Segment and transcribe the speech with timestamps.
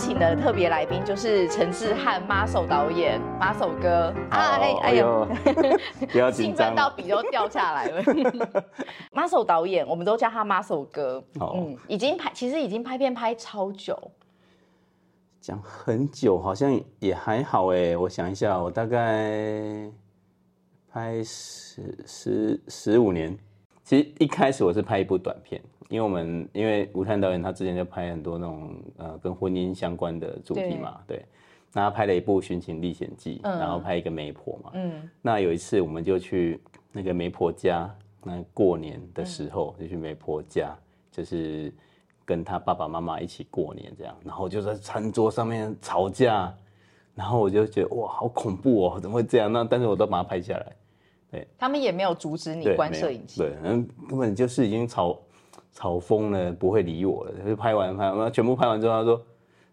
[0.00, 5.28] 请的特别来宾就是陈志汉 Muscle 导演，Muscle 哥啊，哎哎呦，
[6.10, 8.02] 不要紧张，兴奋到笔都掉下来了。
[9.12, 13.94] Muscle 导演，我们都叫他 Muscle 哥，嗯，已经拍，其实已经拍片拍超久，
[15.38, 17.94] 讲很久，好像也还好哎。
[17.94, 19.86] 我想一下，我大概
[20.90, 23.38] 拍十十十五年。
[23.84, 25.60] 其实一开始我是拍一部短片，
[25.90, 31.24] 因为我们因为吴探导演他之前就拍很多那种呃跟婚姻相关的主题嘛，对，
[31.72, 36.60] 那他拍了一部《寻情历险记》，然后拍一个媒婆嘛，嗯，那有一次我们就去
[36.92, 40.76] 那个媒婆家，那过年的时候就去媒婆家，
[41.10, 41.72] 就是
[42.24, 46.54] 跟他爸爸妈妈一起过年这样，然后就在餐桌上面吵架，
[47.16, 49.52] 然后我就觉得哇好恐怖哦，怎么会这样？
[49.52, 50.72] 那但是我都把它拍下来。
[51.32, 53.40] 对，他们也没有阻止你关摄影机。
[53.40, 55.16] 对，嗯，根本就是已经吵
[55.72, 57.32] 吵疯了，不会理我了。
[57.42, 59.22] 他就拍完拍完，全部拍完之后，他说：“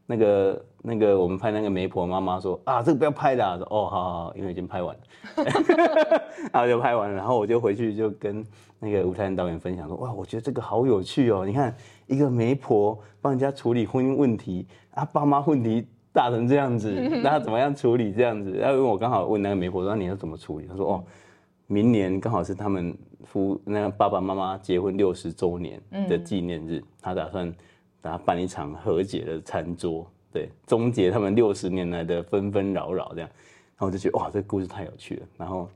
[0.05, 5.01] 那个那个，我们拍那个媒婆妈妈说啊，这个不要拍的。”说：“哦，好好好，因为已经拍完了。
[6.53, 8.45] ”然后就拍完了，然后我就回去就跟
[8.79, 11.45] 那个舞台导演分享说：“哇，我觉得这个好有趣哦！
[11.45, 16.91] 你看一个媒婆帮人家处理婚姻问题啊，爸妈问题大成这样子，
[17.23, 21.03] 那怎么样处理这样子？”然后我刚好问那个媒婆说：“你要怎么处理？”他说：“哦。”
[21.69, 27.51] 明年刚好是他们夫那个爸爸妈妈结婚六十周年的纪念日，他打算
[28.01, 33.29] 打他办一场和解的餐桌，对，终结他们六十年来的纷纷扰扰这样。
[33.29, 35.27] 然后我就觉得哇，这个故事太有趣了。
[35.37, 35.69] 然后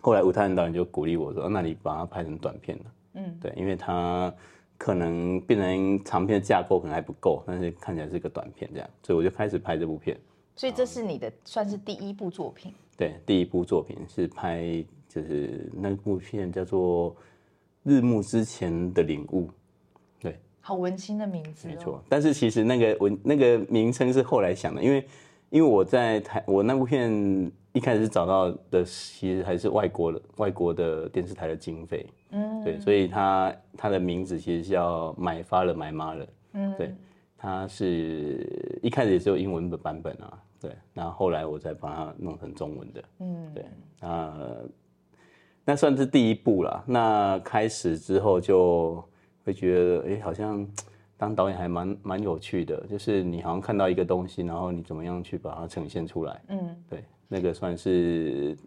[0.00, 4.32] 后来吴太仁导演就鼓励我说：“那你把它拍成短片了。”嗯，对，因为他
[4.78, 10.18] 可能变成长片的架构可能还不够，但是看起来是个短片这样，所以我就开始拍这部片。
[10.56, 12.72] 所以这是你的算是第一部作品？
[12.96, 14.84] 对，第一部作品是拍。
[15.10, 17.10] 就是那部片叫做
[17.82, 19.48] 《日暮之前的领悟》，
[20.20, 21.66] 对，好文青的名字。
[21.66, 25.04] 没错，但是其实那个文那个名称是后来想的，因为
[25.50, 27.10] 因为我在台我那部片
[27.72, 36.94] 一开始找到的其实还是外国的外国的电视台的经费，嗯，对，所以它它的名字其实叫买发了买妈了，嗯，对，
[37.36, 43.64] 它是一开始也是有英文的版本啊，对，然后后来我再把它弄成中文的，嗯，对，
[44.00, 44.38] 啊。
[45.70, 46.82] 那算是第一步了。
[46.84, 49.00] 那开始之后就
[49.44, 50.68] 会觉得，哎，好像
[51.16, 52.84] 当导演还蛮蛮有趣的。
[52.88, 56.42] 就是你好像看到一个东西，然后你怎么样去把它呈现出来。
[56.48, 58.58] 嗯，对，那个算是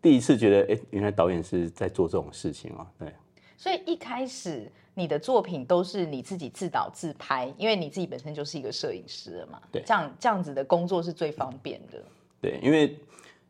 [0.00, 2.86] 第一次觉得，哎，原来导演是在做这种事情啊。
[3.00, 3.12] 对。
[3.56, 9.60] 所以一开始你的作品都是你自己自导自拍，因为你自己本身就是一个摄影师了嘛。
[9.72, 9.82] 对。
[9.84, 12.00] 这样这样子的工作是最方便的。
[12.40, 12.96] 对，因为。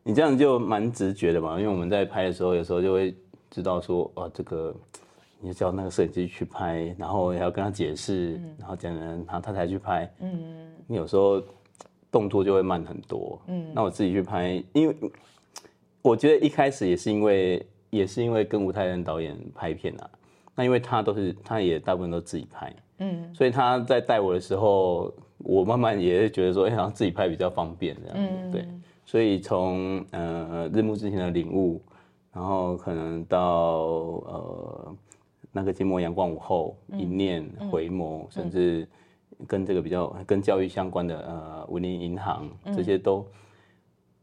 [0.09, 3.15] 你这样就蛮直觉的嘛，因为我们在拍的时候，有时候就会
[3.51, 4.75] 知道说，哇，这个
[5.39, 11.39] 你叫那个摄影机去拍，然后也要跟他解释，然后讲人他他才去拍，嗯，你有时候
[12.11, 14.95] 动作就会慢很多，嗯，那我自己去拍，因为
[16.01, 20.09] 我觉得一开始也是因为也是因为跟吴泰仁导演拍片啊，
[20.55, 28.67] 那因为他都是他也大部分都自己拍，嗯，所以他在带我的时候，我慢慢也是觉得说，哎，好像自己拍比较方便这样子，对。
[29.09, 31.81] 所以从呃日暮之前的领悟，
[32.31, 34.95] 然后可能到呃
[35.51, 38.87] 那个寂寞阳光午后一念回眸，甚至
[39.47, 43.25] 跟这个比较跟教育相关的呃文林银行这些都，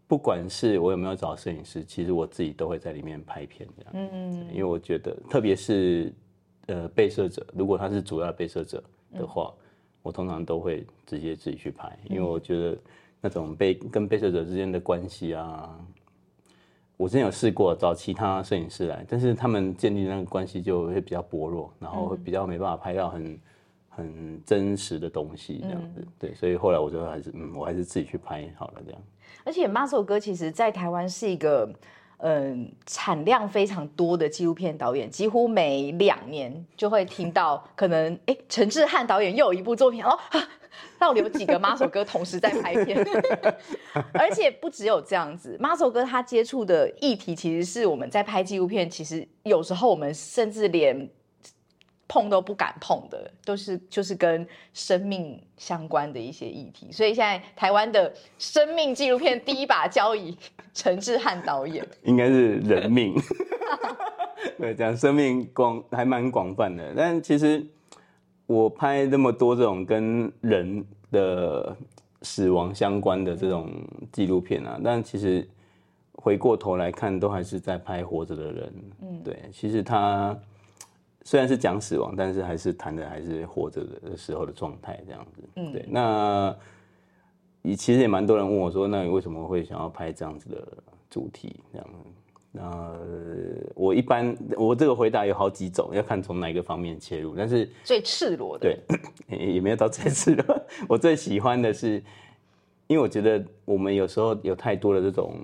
[0.07, 3.91] 不管是我有没有找摄影师，其实我自己都会在里面拍片这样。
[3.93, 4.49] 嗯嗯。
[4.53, 6.15] 因为我觉得，特别是
[6.67, 8.81] 呃被摄者，如果他是主要被摄者
[9.15, 9.53] 的话，
[10.01, 12.79] 我通常都会直接自己去拍，因为我觉得。
[13.27, 15.77] 那种被跟被摄者之间的关系啊，
[16.97, 23.41] 我之前有试过找其他摄影师来，但是他们建立那个关系就会比较薄弱，然后会比较没办法拍到很
[23.89, 26.07] 很真实的东西这样子。
[26.21, 29.01] 对，所以后来我就还是嗯，我还是自己去拍好了这样。
[29.45, 31.69] 而且 Muscle 哥其实在台湾是一个
[32.19, 40.17] 嗯产量非常多的纪录片导演，几乎每两年就会听到可能哎陈志汉导演又有一部作品哦。
[40.99, 42.99] 到底有几个马首哥同时在拍片？
[44.15, 51.09] 而且不只有这样子马首哥他接触的议题其实是我们在拍纪录片，其实有时候我们甚至连
[52.09, 56.91] 碰都不敢碰的，都是就是跟生命相关的一些议题。
[56.93, 60.37] 所以现在台湾的生命纪录片第一把交椅，
[60.73, 63.15] 陈志汉导演，应该是人命。
[64.59, 67.67] 对，讲生命广还蛮广泛的，但其实。
[68.47, 71.77] 我拍那么多这种跟人的
[72.23, 73.71] 死亡相关的这种
[74.13, 75.47] 纪录片啊，但其实
[76.15, 78.75] 回过头来看，都还是在拍活着的人。
[79.03, 80.37] 嗯，对，其实他
[81.25, 85.43] 虽然是讲死亡，但是还是谈的还是活着的时候的状态这样子。
[85.57, 85.85] 嗯，对。
[85.89, 86.57] 那
[87.63, 90.67] 也其实也蛮多人问我说，那你为什么会想要拍这样子的
[91.11, 91.57] 主题？
[91.73, 91.89] 这样，
[92.57, 92.99] 那
[93.75, 97.37] 我一般我这个回答有好几种，要看从哪个方面切入。
[97.37, 98.75] 但是最赤裸的，
[99.29, 100.61] 对， 也没有到最赤裸。
[100.89, 102.03] 我最喜欢的是，
[102.87, 105.35] 因为我觉得我们有时候有太多的这种。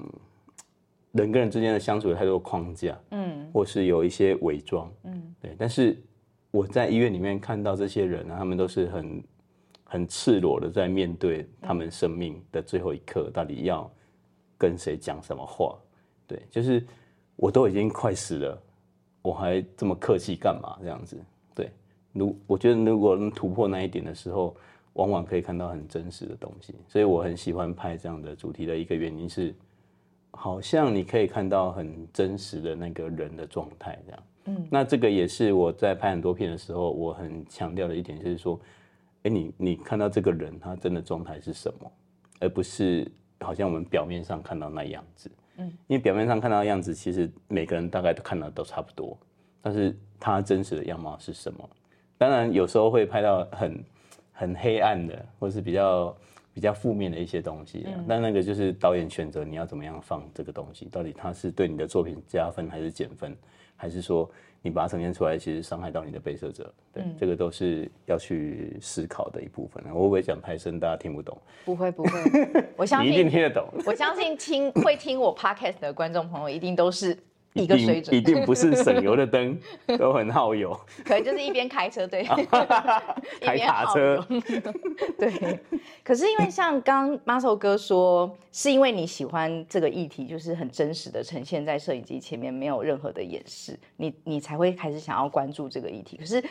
[1.13, 5.55] 人跟人之间的相处有太多框架，嗯，或是有一些伪装，嗯，对。
[5.59, 5.95] 但是
[6.51, 9.23] 我在医院里面看到这些人呢，他们都是很
[9.85, 13.93] 很赤裸的在面对他们生命的最后一刻，到底要
[14.57, 15.79] 跟谁讲什么话？
[16.27, 16.83] 对，就是
[17.43, 18.63] 我都已经快死了，
[19.21, 20.79] 我还这么客气干嘛？
[20.81, 21.17] 这样子，
[21.57, 21.69] 对。
[22.13, 24.55] 如我觉得如果能突破那一点的时候，
[24.93, 26.73] 往往可以看到很真实的东西。
[26.87, 29.53] 所以我很喜欢拍这样的主题的一个原因是。
[30.35, 34.23] 好像你可以看到很真实的那个人的状态，这样。
[34.47, 38.59] 嗯，那这个也是我在拍很多片的时候，我很强调的一点，就是说，
[39.25, 41.93] 哎，你你看到这个人他真的状态是什么，
[42.41, 43.07] 而不是
[43.41, 45.31] 好像我们表面上看到那样子。
[45.63, 49.17] 嗯，因为表面上看到的样子，其实每个人大概都看到都差不多，
[49.61, 51.69] 但是他真实的样貌是什么？
[52.19, 53.85] 当然有时候会拍到很
[54.33, 56.17] 很黑暗的，或者是比较。
[56.55, 63.35] 比较负面的一些东西，但那个就是导演选择你要怎么样放这个东西，到底他是对你的作品加分还是减分，
[63.75, 64.31] 还是说
[64.63, 69.83] 你把它呈现出来，其实伤害到你的被摄者，对，这个都是要去思考的一部分。
[69.89, 71.37] 我会不会讲太深，大家听不懂？
[71.65, 73.69] 不会不会，我相信你一定听得懂。
[73.85, 77.17] 我相信听会听我 podcast 的观众朋友，一定都是。
[77.55, 79.59] 一个水准，一定不是省油的灯，
[79.99, 80.79] 都很耗油。
[81.05, 82.25] 可能就是一边开车，对，
[83.41, 84.27] 开卡车，
[85.19, 85.61] 对。
[86.03, 96.17] 可是因为像刚 Muscle 哥说，是因为你喜欢这个议题，就是很真实的呈现在摄影机前面，没有任何的掩饰，你你才会开始想要关注这个议题。
[96.17, 96.43] 可是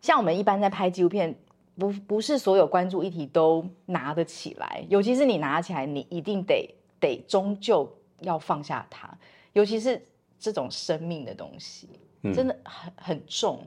[0.00, 1.34] 像我们一般在拍纪录片，
[1.78, 7.86] 不不是所有关注议题都拿得起来，尤其是你拿起来，你一定得得终究
[8.20, 9.06] 要放下它，
[9.52, 10.00] 尤其是。
[10.38, 11.88] 这种生命的东西
[12.34, 13.66] 真的很很重。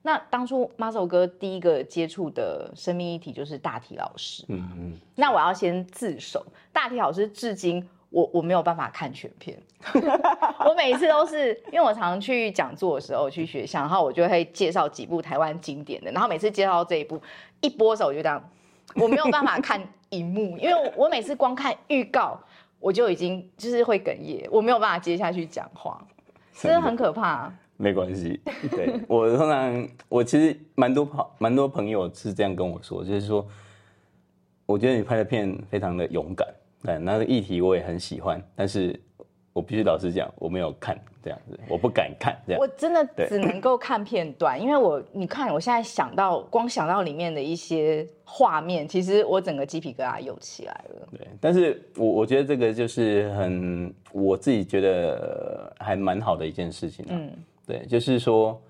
[0.00, 4.44] 那当初 Muscle 哥第一个接触的生命议题就是大体老师。
[4.48, 4.98] 嗯嗯。
[5.16, 9.60] 那我要先自首，大体老师至今我我没有办法看全片。
[10.64, 17.20] 我每一次都是因为我常常去讲座的时候去学校，然后我就会介绍几部台湾经典的，然后每次介绍到这一部
[17.60, 18.42] 一播的时候，我就这样，
[18.94, 22.40] 我没有办法看荧幕，因为我每次光看预告。
[22.80, 26.06] 我就已经就是会哽咽，我没有办法接下去讲话，
[26.54, 27.52] 真的很可怕。
[27.76, 28.40] 没关系，
[28.70, 33.46] 对我通常我其实蛮多朋蛮多朋友是这样跟我说，就是说，
[34.66, 36.46] 我觉得你拍的片非常的勇敢，
[36.82, 38.98] 对，那个议题我也很喜欢，但是。
[39.58, 42.60] 我必须老实讲，我没有看这样子，我不敢看这样。
[42.60, 51.08] 我真的只能够看片段，因为我你看，我现在想到光想到里面的一些画面，其实我整个鸡皮疙瘩又起来了。
[51.10, 57.04] 对，但是我我觉得这个就是很我自己觉得还蛮好的一件事情。
[57.08, 57.32] 嗯，
[57.66, 58.62] 对，就是说，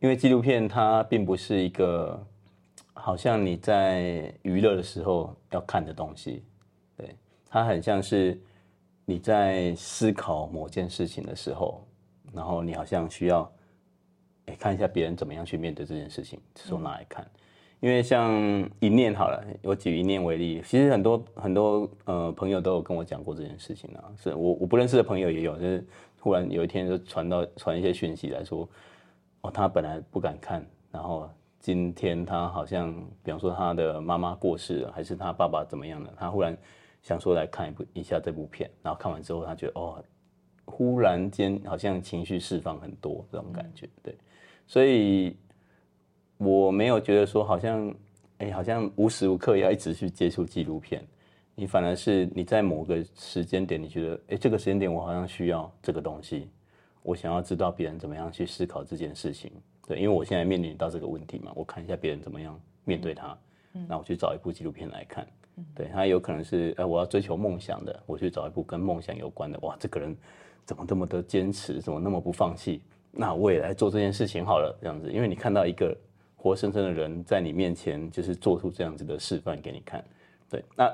[0.00, 2.20] 因为纪录片它并不是一个
[2.94, 6.42] 好像你在娱乐的时候要看的东西，
[6.96, 7.14] 对，
[7.48, 8.36] 它很像是。
[9.04, 11.84] 你在思考某件事情的时候，
[12.32, 13.52] 然后你好像需要，
[14.46, 17.28] 哎，看一下别人怎么样去面对这件事情，从哪来看？
[17.80, 18.32] 因为像
[18.78, 25.84] 一念好了，我举一念为例，其实很多很多呃朋友都有跟我讲过这件事情啊，是我我不认识的朋友也有，就是
[26.16, 28.68] 突然有一天就传到传一些讯息来说，
[29.40, 31.28] 哦，他本来不敢看，然后
[31.58, 32.94] 今天他好像，
[33.24, 36.56] 比方说他的妈妈过世了，还是他爸爸怎么样的，他忽然。
[37.02, 40.02] 想说来看一部一下这部片，然后看完之后，他觉得哦，
[40.64, 44.16] 忽然间好像情绪释放很多这种感觉，对，
[44.66, 45.36] 所以
[46.38, 47.92] 我没有觉得说好像，
[48.38, 51.04] 哎，好像无时无刻要一直去接触纪录片，
[51.56, 56.48] 你反而是你在某个时间点，你觉得，哎，这个时间点我好像需要这个东西，
[57.02, 59.50] 我想要知道别人怎么样去思考这件事情，
[59.88, 63.36] 对，因为我现在面临到这个问题嘛，我看一下别人怎么样面对它，
[63.88, 65.26] 那我去找一部纪录片来看。
[65.74, 69.58] 对他有可能是，呃，我要追求梦想的，我去找一部跟梦想有关的。
[69.60, 70.16] 哇，这个人
[70.64, 72.80] 怎么这么的坚持，怎么那么不放弃？
[73.10, 75.12] 那我也来做这件事情好了，这样子。
[75.12, 75.94] 因为你看到一个
[76.36, 80.02] 活生生的人在你面前，就是做出这样子的示范给你看。
[80.48, 80.90] 对，那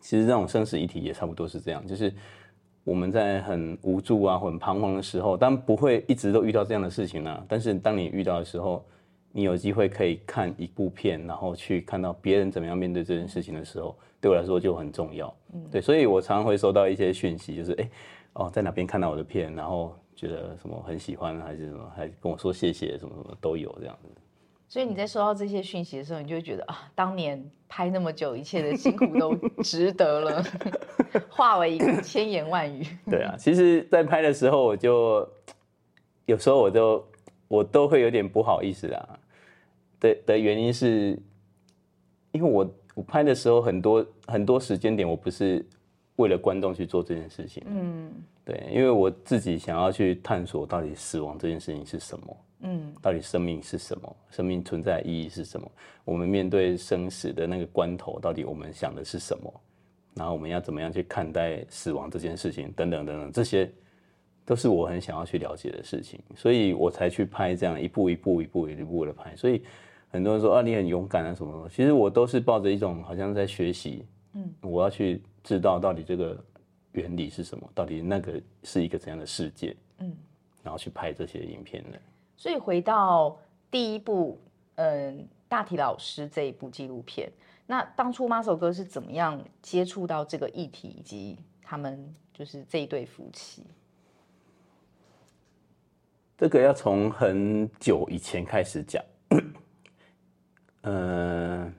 [0.00, 2.14] 其实这种生死一体也差不多是这样，就是
[2.84, 7.44] 我们在很无助啊、很彷徨的时候，当不会一直都遇到这样的事情呢。
[7.48, 8.84] 但是当你遇到的时候，
[9.38, 15.32] 你有机会可以看一部片，然后去看到别人怎么样面对这件事情的时候，对我来说就很重要。
[15.54, 17.88] 嗯，对，所以我常常会收到一些讯息，就是哎，
[18.32, 24.08] 哦，在哪边看到我的片，然后觉得什么很喜欢，还是什么，还跟我说谢谢，什么什么都有这样子。
[24.66, 30.44] 所以你在收到这些讯息的时候，你就会觉得啊，当年拍那么久，一切的辛苦都值得了，
[31.30, 32.84] 化为一个千言万语。
[33.08, 35.24] 对啊，其实，在拍的时候，我就
[36.26, 37.08] 有时候我就
[37.46, 39.20] 我都会有点不好意思啊。
[40.00, 41.18] 的的原因是，
[42.32, 45.64] 因为我我拍的时候很多很多时间点，我不是
[46.16, 47.62] 为了观众去做这件事情。
[47.66, 48.10] 嗯，
[48.44, 52.36] 对，因为我自己想要去探索到底死亡这件事情是什么。
[52.60, 54.16] 嗯，到底生命是什么？
[54.30, 55.70] 生命存在意义是什么？
[56.04, 59.60] 我们面对生死的那个关头，到底我们想的是什么？
[60.14, 62.72] 然后我们要怎么样去看待死亡这件事情？
[62.72, 63.70] 等等等等，这些
[64.44, 69.36] 都是我很想要去了解的事情，所以我才去拍这样一步一步、一步一步的拍。
[69.36, 69.62] 所以
[70.10, 76.42] 很多人说啊，你很勇敢啊什么什么，其实我都是抱着一种好像在学习，嗯，我要去知道到底这个
[76.92, 80.16] 原理是什么，到底那个是一个怎样的世界，嗯，
[80.62, 81.98] 然后去拍这些影片的。
[82.36, 83.38] 所以回到
[83.70, 84.40] 第一部，
[84.76, 87.30] 嗯，大体老师这一部纪录片，
[87.66, 93.62] 那当初 Muscle 哥是怎么样接触到这个议题，以及他们就是这一对夫妻？
[96.38, 99.04] 这个要从很久以前开始讲。
[100.82, 101.72] 嗯，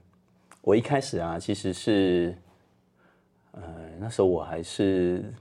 [0.62, 2.36] 我一开始啊，其实是，
[3.52, 3.62] 呃，
[4.00, 5.34] 那时候我还是，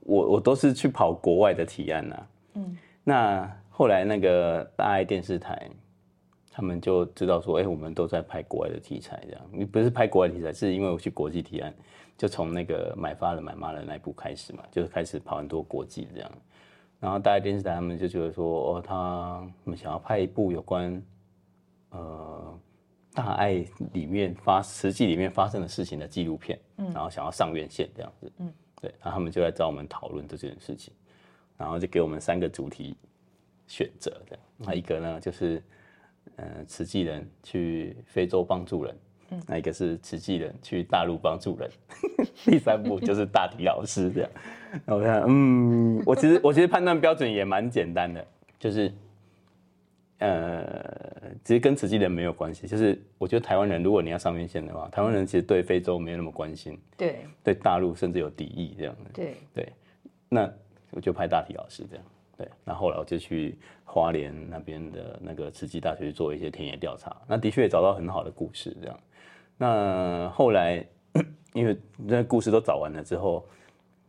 [0.00, 3.58] 我我都是去跑国外的提案呐，嗯，那。
[3.74, 5.68] 后来那个大爱电视台，
[6.52, 9.42] 他们就知道说，哎，我们都在拍国外的题材，这样。
[9.50, 11.72] 你不是拍国外题材，是因为我去国际提案，
[12.18, 16.30] 就从那个买发了买妈了那一部开始嘛，就是开始跑很多国际这样。
[17.00, 21.02] 然后大爱电视台他们就觉得说，哦，他们想要拍一部有关，
[21.92, 22.60] 呃，
[23.14, 30.92] 大爱里面发实际里面发生的事情的纪录片，嗯，然后想要上院线这样子，嗯，对，然后他们就来找我们讨论这件事情，
[31.56, 32.96] 然后就给我们三个主题。
[33.68, 35.62] 选择的那一个呢，就是
[36.36, 38.94] 嗯，慈济人去非洲帮助人，
[39.30, 41.70] 嗯，那一个是慈济人去大陆帮助人，
[42.44, 44.30] 第三步就是大体老师这样。
[44.84, 48.26] 那我看，嗯，我其实我其实判断标准也蛮简单的，
[48.58, 48.92] 就是
[50.22, 59.36] 呃，其实跟慈济人没有关系，就是我觉得台湾人如果你要上面线的话，台湾人其实对非洲没有那么关心，对，对大陆甚至有敌意这样的，对。
[59.52, 59.72] 对，
[60.28, 60.48] 那
[60.92, 62.04] 我就派大体老师这样。
[62.38, 68.74] 对，那后来我就去花莲那边的那个慈济大学做一些田野调查，那的确也找到很好的故事。
[68.80, 69.00] 这样，
[69.58, 70.84] 那后来
[71.52, 73.46] 因为那故事都找完了之后，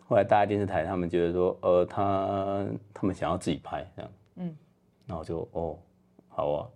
[0.08, 4.56] 后来大家电视台他们觉得说，呃，他他们想要自己拍这样，嗯，
[5.06, 5.78] 那我就哦，
[6.36, 6.68] 好啊，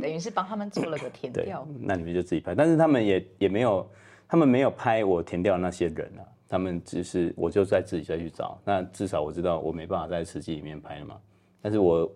[0.00, 3.88] 等于是帮他们做了个填调，那你们就自己拍，但是他们也也没有，
[4.28, 6.22] 他们没有拍我填掉那些人啊。
[6.48, 8.60] 他们只是，我就在自己再去找。
[8.64, 11.16] 那至少我知道我没办法在实际里面拍了嘛。
[11.62, 12.12] 但是我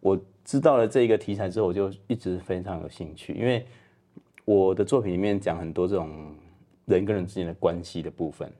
[0.00, 3.66] 我知道了这个题材之后，我就一直非常有兴趣，因为
[4.46, 6.34] 我的作品里面讲很多这种
[6.86, 8.50] 人跟人之间的关系的部分。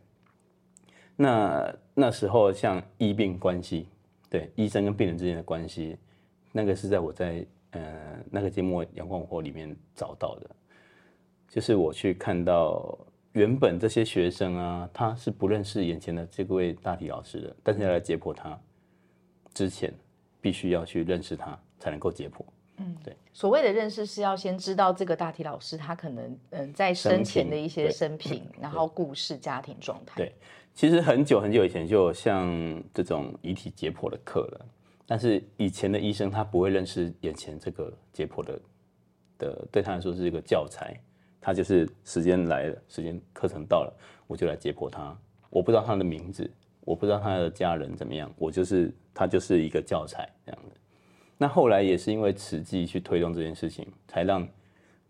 [1.16, 3.88] 那那时候像医病关系，
[4.28, 5.96] 对医生跟病人之间的关系，
[6.52, 10.50] 那个是在我在呃那个节目《阳光火》里面找到的，
[11.48, 12.98] 就是我去看到。
[13.34, 18.58] 原本这些学生啊，他是不认识眼前的这位大体老师的，但是要来解剖他
[19.54, 19.92] 之前，
[20.40, 22.42] 必须要去认识他，才能够解剖。
[22.78, 23.14] 嗯，对。
[23.32, 30.16] 所谓的认识是要先知道这个大体老师他可能嗯在生前的一些生平， 然后故事、家庭状态。
[30.16, 30.32] 对，
[30.74, 34.66] 其实很久很久以前就有像这种遗体解剖的课了，
[35.10, 38.60] 但是以前的医生他不会认识眼前这个解剖的
[39.38, 40.94] 的，对他来说是一个教材。
[41.40, 43.96] 他就是时间来了，时间课程到了，
[44.26, 45.16] 我就来解剖他。
[45.48, 46.50] 我不知道他的名字，
[46.80, 50.76] 我不知道他的家人怎么样，我就是他就是一个教材这样的。
[51.38, 54.46] 那后来也是因为慈济去推动这件事情，才让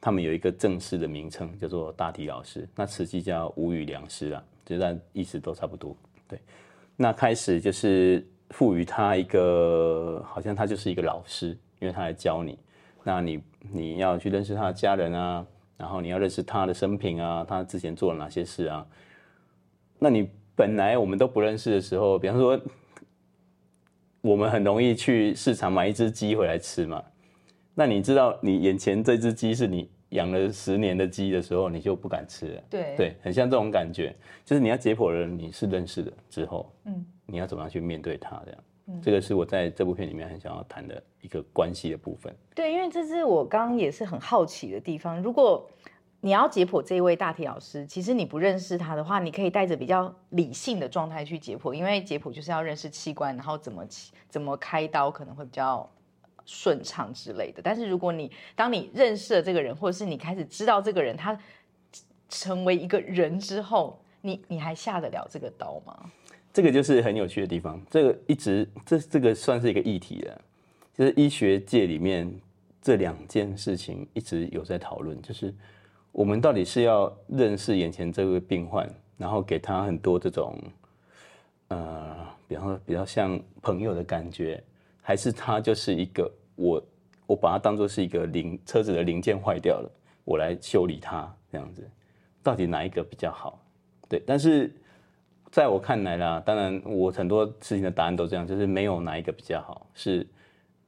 [0.00, 2.68] 他们有一个正式的名称，叫做大体老师。
[2.76, 5.96] 那慈济叫无语良师啊，就但意思都差不多。
[6.28, 6.38] 对，
[6.94, 12.58] 那开始就是赋予他一个，好像他就是一个老师，因为他来教你。
[13.04, 15.46] 那你你要去认识他的家人啊。
[15.78, 18.84] 然后你要认识他的生平啊，他之前做了哪些事啊？
[20.00, 22.60] 那你本来我们都不认识的时候，比方说，
[24.20, 27.00] 我们很容易去市场买一只鸡回来吃嘛。
[27.76, 32.62] 那你知道你眼前这只鸡是你养了十年的鸡的时候，你就不敢吃了。
[32.68, 34.12] 对对，很像这种感觉，
[34.44, 38.60] 就是你要解剖的人你是认识的之后，嗯，你要怎么样去面对他这样。
[39.02, 42.34] 这个是我在这部片里面很想要谈的一个关系的部分。
[42.54, 45.22] 对，因为这是我刚刚也是很好奇的地方。
[45.22, 45.70] 如果
[46.20, 53.86] 你要解剖这一位大体老师，其实你不认识他的话，你可以带着比较理性的状态去解剖，因为解剖就是要认识器官，然后怎么
[54.30, 55.86] 怎么开刀可能会比较
[56.46, 57.60] 顺畅之类的。
[57.62, 61.38] 但是如果你当你认识了这个人，或者是你开始知道这个人他
[62.30, 66.10] 成为一个人之后，你你还下得了这个刀吗？
[66.52, 67.80] 这个就是很有趣的地方。
[67.90, 70.40] 这个一直这这个算是一个议题了，
[70.94, 72.28] 就是医学界里面
[72.82, 75.54] 这两件事情一直有在讨论，就是
[76.10, 80.58] 我们到底是要认识眼前这位病患，然后给他很多这种
[81.68, 82.16] 呃，
[82.48, 84.60] 比方说比较像朋友的感觉，
[85.00, 86.82] 还是他就是一个我
[87.26, 89.90] 我把它当做是一个零车子的零件坏掉了，
[90.24, 91.88] 我来修理它这样子，
[92.42, 93.62] 到底哪一个比较好？
[94.08, 94.74] 对，但是。
[95.50, 100.26] 在我看来啦，当然我很多事情的答案都这样，就是没有哪一个比较好，是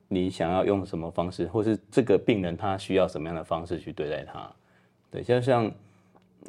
[0.07, 4.51] 你想要用什么方式，或是这个病人他需要什么样的方式去对待他。
[5.11, 5.71] 对，就像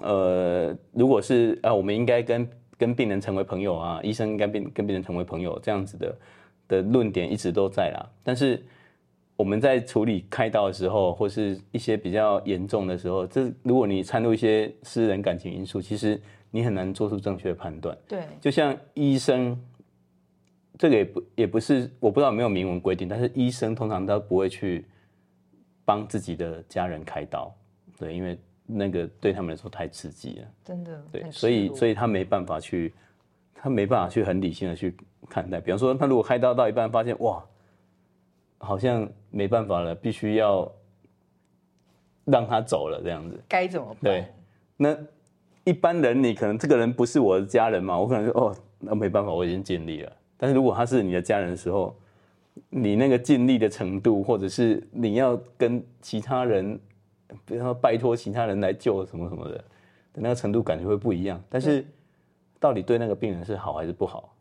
[0.01, 6.17] 呃，如果是啊，我们应该跟跟病人成为朋友啊，医生应该跟跟病人成为朋友这样子的
[6.67, 8.05] 的论点一直都在啦。
[8.23, 8.61] 但是
[9.37, 16.21] 我们在处理开刀的时候，或是一些比较严重的时候，这如果你掺入一些私人感情因素，其实。
[16.53, 17.97] 你很难做出正确的判断。
[18.07, 19.57] 对，就像医生，
[20.77, 24.85] 这个也不也不是，我不知道有没有明文规定，但是医生通常都不会去
[25.85, 27.55] 帮自己的家人开刀，
[27.97, 30.47] 对，因为那个对他们来说太刺激了。
[30.61, 31.01] 真的。
[31.09, 32.93] 对，所以所以他没办法去，
[33.55, 34.93] 他没办法去很理性的去
[35.29, 35.61] 看待。
[35.61, 37.41] 比方说，他如果开刀到一半，发现哇，
[38.57, 40.69] 好像没办法了，必须要
[42.25, 43.99] 让他走了这样子，该怎么办？
[44.01, 44.25] 对，
[44.75, 44.97] 那。
[45.63, 50.11] 一般人，你可能这个人不是我的家人嘛，我可能说哦，那没办法，我已经尽力了。
[50.37, 51.95] 但是如果他是你的家人的时候，
[52.69, 56.79] 你那个尽力的程度，或者是你要跟其他人，
[57.45, 59.63] 比如说拜托其他人来救什么什么的，
[60.15, 61.41] 那个程度感觉会不一样。
[61.47, 61.85] 但是
[62.59, 64.35] 到底对那个病人是好还是不好？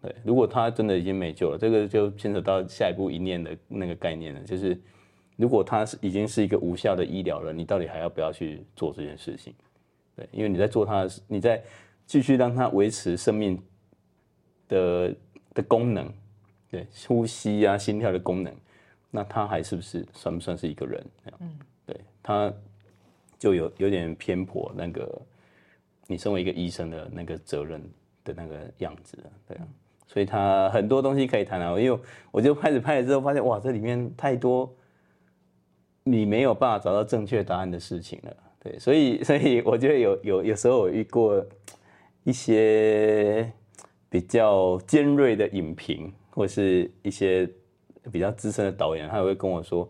[0.00, 4.78] 对，如果他真的已经没救了，这个就牵扯到下一步一念的那个概念了，就是
[5.36, 9.54] 如果他是已经是一个无效的医疗了，你到底还要不要去做这件事情？
[10.16, 11.62] 对，因为你在做它，你在
[12.06, 13.60] 继续让它维持生命
[14.68, 15.14] 的
[15.54, 16.12] 的功能，
[16.70, 18.54] 对，呼吸啊、心跳的功能，
[19.10, 21.06] 那它还是不是算不算是一个人？
[21.40, 22.52] 嗯，对，他
[23.38, 25.20] 就有有点偏颇那个
[26.06, 27.82] 你身为一个医生的那个责任
[28.22, 29.66] 的那个样子，对啊，
[30.06, 32.00] 所以他很多东西可以谈啊，因为
[32.30, 34.72] 我就开始拍了之后，发现哇，这里面太多
[36.04, 38.36] 你没有办法找到正确答案的事情了。
[38.64, 41.44] 对，所以所以我觉得有有有时候我遇过
[42.22, 43.52] 一些
[44.08, 47.46] 比较尖锐的影评，或是一些
[48.10, 49.86] 比较资深的导演，他会跟我说，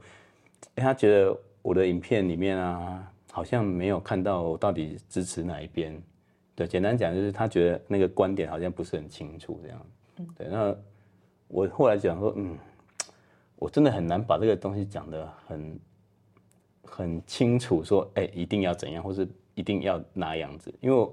[0.75, 5.97] 哎，他觉得我的影片里面啊，好像没有看到我到底支持哪一边。
[6.57, 9.87] 对，简单讲就是他觉得那个观点好像不是很清楚这样。
[10.19, 10.77] 嗯，对，那
[11.47, 12.59] 我后来讲说，嗯，
[13.55, 15.79] 我真的很难把这个东西讲的很。
[16.85, 21.09] 很清楚说，哎，一定要怎样，或是一定要哪样子，因为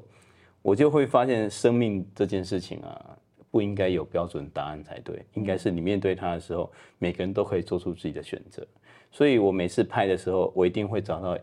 [0.62, 3.18] 我就会发现，生命这件事情啊，
[3.50, 8.66] 不应该有标准答案才对，应该是你面对它的时候，每个人都可以做出自己的选择。
[9.12, 11.38] 所以我每次拍的时候，我一定会找到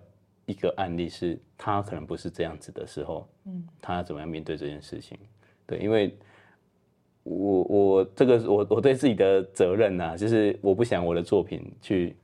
[0.46, 5.18] 一个案例，是他可能不是这样子的时候，嗯，他怎么样面对这件事情？
[5.66, 6.16] 对，因为
[7.24, 12.16] 我我这个我我对自己的责任呐，就是我不想我的作品去。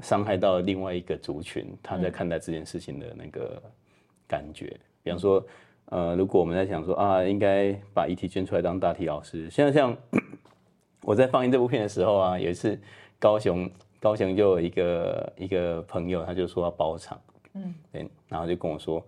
[0.00, 3.62] 伤害到另外一个族群，他在看待这件事情的那个
[4.26, 4.76] 感觉。
[5.02, 5.44] 比方说，
[5.86, 9.50] 呃，如果我们在想说啊，应该把遗体捐出来当大体老师。
[9.50, 9.96] 现在像
[11.02, 12.78] 我在放映这部片的时候啊，有一次
[13.18, 17.20] 高雄高雄就有一个一个朋友，他就说要包场，
[17.54, 19.04] 嗯，对，然后就跟我说。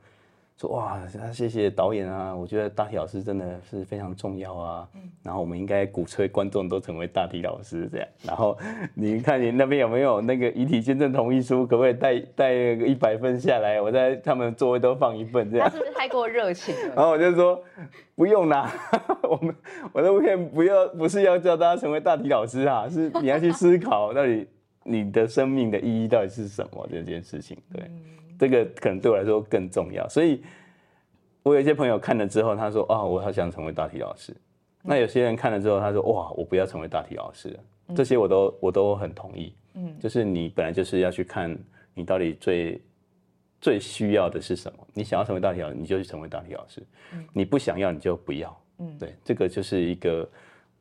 [0.57, 1.01] 说哇，
[1.33, 2.35] 谢谢导演啊！
[2.35, 4.89] 我觉得大体老师真的是非常重要啊。
[5.21, 8.09] 然后我们应该鼓吹观众都成为大体老师这样。
[8.23, 8.57] 然后
[8.95, 11.67] 你看你那边有没有那个遗体捐赠同意书？
[11.67, 13.81] 可不可以带带个一百份下来？
[13.81, 15.69] 我在他们座位都放一份这样。
[15.69, 16.95] 他是不是太过热情了？
[16.95, 17.61] 然后我就说
[18.15, 18.73] 不用啦，
[19.29, 19.55] 我们
[19.93, 24.47] 我的片不要不是要叫大家成为大体老师啊，是你要去思考到底
[24.85, 27.91] 你的生命的意义到底是什么这件事情，对。
[28.39, 30.43] 这个可能对我来说更重要，所以
[31.43, 34.35] 我有一些朋友看了之后，他说：“啊，我好想成为大体老师。”
[34.83, 37.59] 那有些人看了之后，他说：“哇，我不要成为大体老师。”
[37.95, 39.55] 这些我都我都很同意。
[39.75, 41.55] 嗯，就是你本来就是要去看
[41.93, 42.81] 你到底最
[43.61, 44.79] 最需要的是什么。
[44.95, 46.83] 你想要成为大体老师，你就去成为大体老师。
[47.13, 48.61] 嗯，你不想要，你就不要。
[48.79, 50.29] 嗯，对，这个就是一个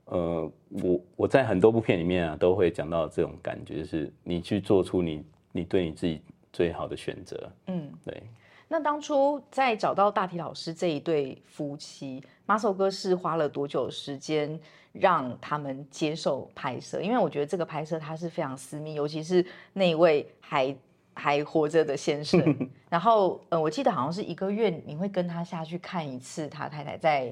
[0.06, 6.22] 呃，我我在很多部片里面啊，都会讲到这种感觉，就是你去做出你你对你自己。
[6.54, 8.24] 最好的选择，嗯，对。
[8.70, 14.58] 那当初在找到大体老师这一对夫妻，马首哥是花了多久时间
[14.94, 17.02] 让他们接受拍摄？
[17.02, 20.76] 因为我觉得这个拍摄它是非常私密，尤其是那一位还
[21.14, 22.42] 还活着的先生。
[22.90, 27.32] 然后，呃，我记得好像是一个月你会跟他下去看一次他太太在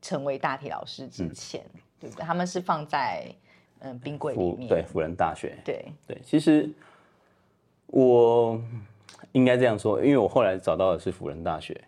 [0.00, 1.64] 成为大体老师之前，
[2.00, 2.24] 对不对？
[2.24, 3.26] 他们是放在
[3.80, 6.68] 嗯冰柜里面，辅对辅仁大学，对对，其实
[7.96, 8.60] 我
[9.30, 11.80] 应该这样说，因为我后来找到的是辅仁大学，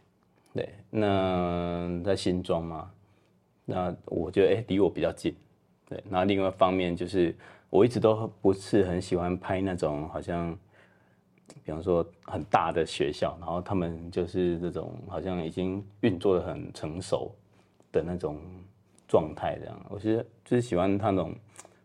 [0.54, 2.88] 对，那在新庄嘛，
[3.64, 5.34] 那我觉得哎离我比较近，
[5.88, 7.34] 对，那另外一方面就是
[7.70, 10.56] 我一直都不是很喜欢拍那种好像，
[11.64, 17.34] 比方说很大的学校，然后他们就是这种好像已经运作的很成熟
[17.90, 18.38] 的那种
[19.08, 21.34] 状态，这样，我是就是喜欢他那种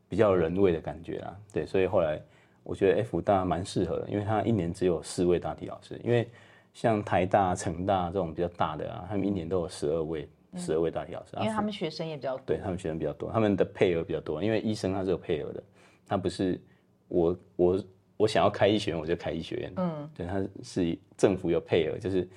[0.07, 2.21] 比较人味的感觉啦，对，所以后来。
[2.63, 5.99] 我觉得 F 大蛮适合的，因为他一年只有四位大体老师。
[6.03, 6.29] 因为
[6.73, 11.35] 像台大、成大这种比较大的啊，他们一年都有十二位、十二位大体老师。
[11.37, 12.43] 因为他们学生也比较多。
[12.45, 14.43] 对他们学生比较多，他们的配额比较多。
[14.43, 15.63] 因为医生他是有配额的，
[16.07, 16.61] 他不是
[17.07, 17.83] 我我
[18.17, 19.73] 我想要开医学院我就开医学院。
[19.77, 22.29] 嗯，对，他是政府有配额，就是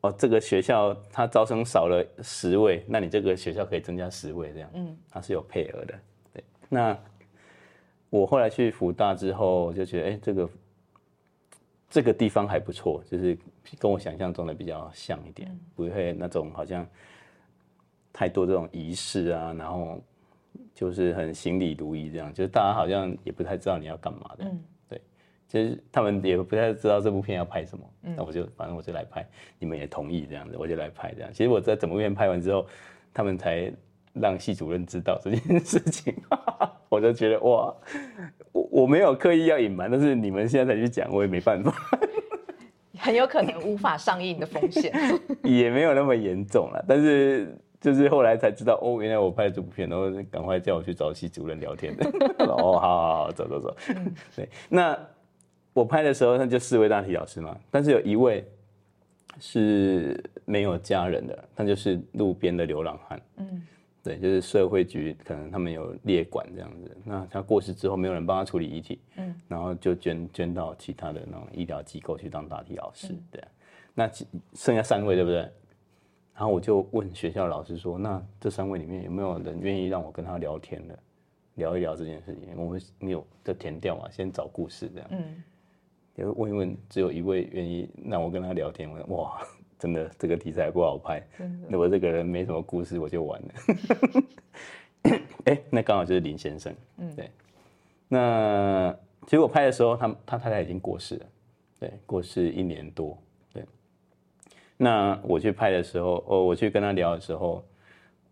[0.00, 4.68] 哦这个学校他招生少了十位，那你这个学校可以增加十位这样。
[4.74, 5.94] 嗯，他是有配额的。
[6.34, 6.98] 对，那。
[8.10, 10.50] 我后来去福大之后，就觉得哎，这个
[11.90, 13.36] 这个地方还不错，就是
[13.78, 16.86] 跟我想象中的比较像一点，不会那种好像
[18.12, 20.02] 太多这种仪式啊，然后
[20.74, 24.50] 就是很行礼如仪这样，就是大家好像也不太知道你要干嘛的，
[24.88, 25.00] 对，
[25.46, 29.26] 其实他们也不太知道这部片要拍什么，那我就反正我就来拍，
[29.58, 31.30] 你们也同意这样子，我就来拍这样。
[31.32, 32.66] 其实我在整部片拍完之后，
[33.12, 33.70] 他们才
[34.14, 36.14] 让系主任知道这件事情。
[36.88, 37.74] 我就觉得哇，
[38.52, 41.72] 我我没有刻意要隐瞒，但是你们现在才去讲，我也没办法。
[43.00, 44.92] 很有可能无法上映的风险，
[45.44, 46.84] 也没有那么严重了。
[46.88, 52.04] 但是就是后来才知道，哦，原来我拍这部片，然后赶快叫我去找系主任聊天的。
[52.44, 53.76] 哦，好好好，走走走。
[54.34, 54.98] 对，那
[55.72, 58.44] 我拍的时候，那就四位大体老师嘛，但是有一位
[59.38, 63.20] 是没有家人的，他就是路边的流浪汉。
[63.36, 63.62] 嗯。
[64.08, 73.44] 对，就是社会局可能他们有列管这样子，那他过世之后没有人帮他处理遗体，嗯，然后就捐捐到其他的那种医疗机构去当大体老师，对，
[73.92, 74.10] 那
[74.54, 75.40] 剩下三位对不对？
[76.34, 80.98] 然后我就问学校老师说，那这三位里面有没有人愿意让我跟他聊天的，
[81.56, 82.56] 聊一聊这件事情？
[82.56, 85.42] 我们没有就填掉嘛，先找故事这样，嗯，
[86.14, 89.38] 也问一问，只有一位愿意让我跟他聊天，我说哇。
[89.78, 91.24] 真的，这个题材不好拍。
[91.68, 93.48] 那我这个人没什么故事，我就完了。
[95.44, 96.74] 哎，那刚好就是林先生。
[96.96, 97.30] 嗯，对。
[98.08, 98.92] 那
[99.24, 101.26] 其实我拍的时候，他他太太已经过世了。
[101.78, 103.16] 对，过世一年多。
[103.52, 103.64] 对。
[104.76, 107.64] 那我去拍的时候，哦，我去跟他聊的时候，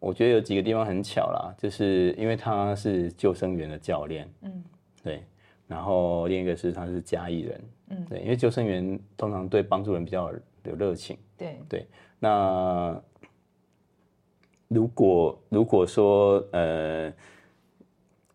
[0.00, 4.28] 我觉得有几个地方很巧啦，就是因为他是救生员的教练。
[4.42, 4.64] 嗯。
[5.00, 5.22] 对。
[5.68, 7.64] 然后另一个是他是嘉义人。
[7.90, 8.04] 嗯。
[8.06, 10.32] 对，因为救生员通常对帮助人比较。
[10.66, 11.86] 有热情，对对。
[12.18, 13.00] 那
[14.68, 17.12] 如果如果说呃，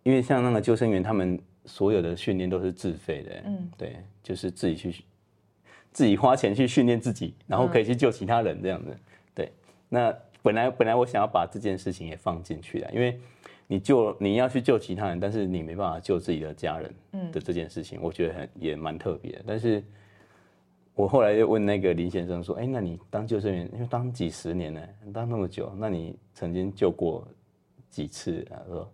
[0.04, 5.04] 因为像那个救生员，他们所有的训练都是自费的，嗯，对，就是自己去
[5.92, 8.96] 自己花钱去训练自己，然后可以去救其他人这样子。
[9.34, 9.52] 对，
[9.90, 13.20] 那本来本来我想要把这件事情也放进去的，因为
[13.68, 19.84] 你救你要去救其他人，但是你没办法救自己的家人，嗯的这件事情，我觉得很也蛮特别的，但是。
[20.94, 24.82] 我后来又问那个林先生说：“哎，那你当救生员，因为当几十年呢，
[25.14, 27.26] 当那么久，那你曾经救过
[27.90, 28.94] 几次？”他说：“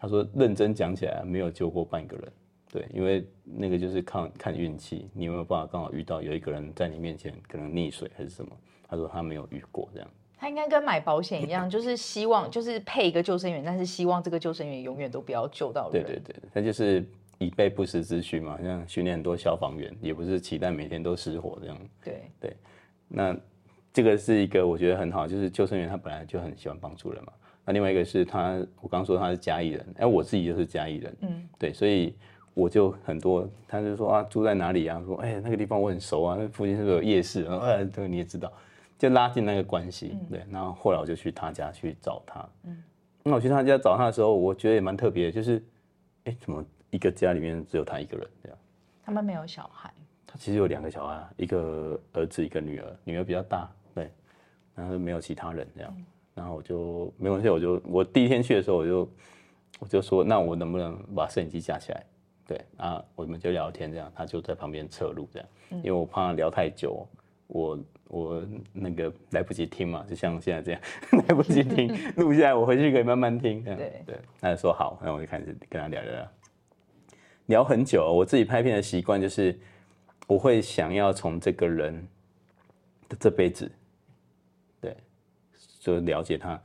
[0.00, 2.32] 他说认真讲起来，没有救过半个人。
[2.72, 8.50] 对，因为那个就是看看运气，你有没有办法刚好遇到有一个人在你面前可能溺水还是什么？
[8.88, 10.10] 他说他没有遇过这样。
[10.38, 16.02] 他应该跟买保险一样， 就是希望就是配一个救生员，但是希望这个救生员永远都不要救到人。
[16.02, 17.06] 对对对，他就是。”
[17.42, 21.78] 以备不时之需嘛，像训练很多消防员，也不是期待每天都失火这样。
[22.02, 22.56] 对对，
[23.08, 23.36] 那
[23.92, 27.32] 这个是一个我觉得很好，就是救生员他本来就很喜欢帮助人嘛。
[27.64, 32.14] 那另外一个是他，我刚说他是嘉义人，哎，我自己就是嘉义人，嗯，对，所以
[32.54, 35.00] 我就很多，他就说啊，住在哪里啊？
[35.06, 37.44] 说哎，那个地方我很熟啊，那附近是不是有夜市？
[37.44, 38.52] 然后哎，这个你也知道，
[38.98, 40.16] 就拉近那个关系。
[40.30, 42.48] 对，然后后来我就去他家去找他。
[42.64, 42.82] 嗯，
[43.22, 45.62] 那我去他家找他的时候，我觉得也蛮特别的，就是
[46.24, 46.64] 哎，怎么？
[46.92, 48.58] 一个家里面只有他一个人这样，
[49.02, 49.92] 他们没有小孩。
[50.26, 52.96] 他其实有两个小孩，一个儿子，一个女儿。
[53.02, 54.10] 女儿比较大，对，
[54.74, 55.96] 然后没有其他人这样。
[56.34, 59.08] 然后我就没关系，我就我第一天去的时候，我就
[59.80, 62.04] 我就说，那我能不能把摄影机架起来？
[62.46, 67.06] 对，啊，我们就聊天这样，他就在旁边侧录这样，因为我怕聊太久，
[67.46, 67.78] 我
[68.08, 70.80] 我那个来不及听嘛，就像现在这样
[71.28, 73.64] 来不及听， 录下来我回去可以慢慢听。
[73.64, 76.28] 这样对对，他就说好，那我就开始跟他聊聊
[77.52, 78.10] 聊，很久。
[78.10, 79.58] 我自己拍片的习惯就是，
[80.26, 81.94] 我会想要从这个人
[83.10, 83.70] 的这辈子，
[84.80, 84.96] 对，
[85.78, 86.58] 就了解他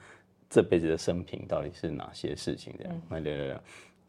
[0.49, 3.63] 这辈子的生平到底是哪些事情，这样来聊聊聊。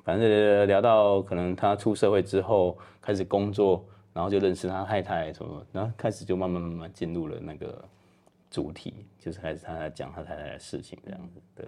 [0.05, 7.85] 反正聊到可能他出社会之后开始工作，然后就认识他太太什么，然后开始就慢慢慢慢进入了那个
[8.53, 11.43] 主题，就是开始他在讲他太太的事情这样子。
[11.57, 11.67] 对，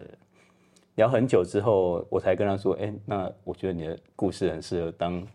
[0.96, 5.26] 聊很久之后，我才跟他说，哎、那我觉得你的故事很适合当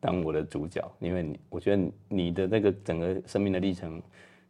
[0.00, 4.00] 当我的主角，因为你我觉得你的那个整个生命的历程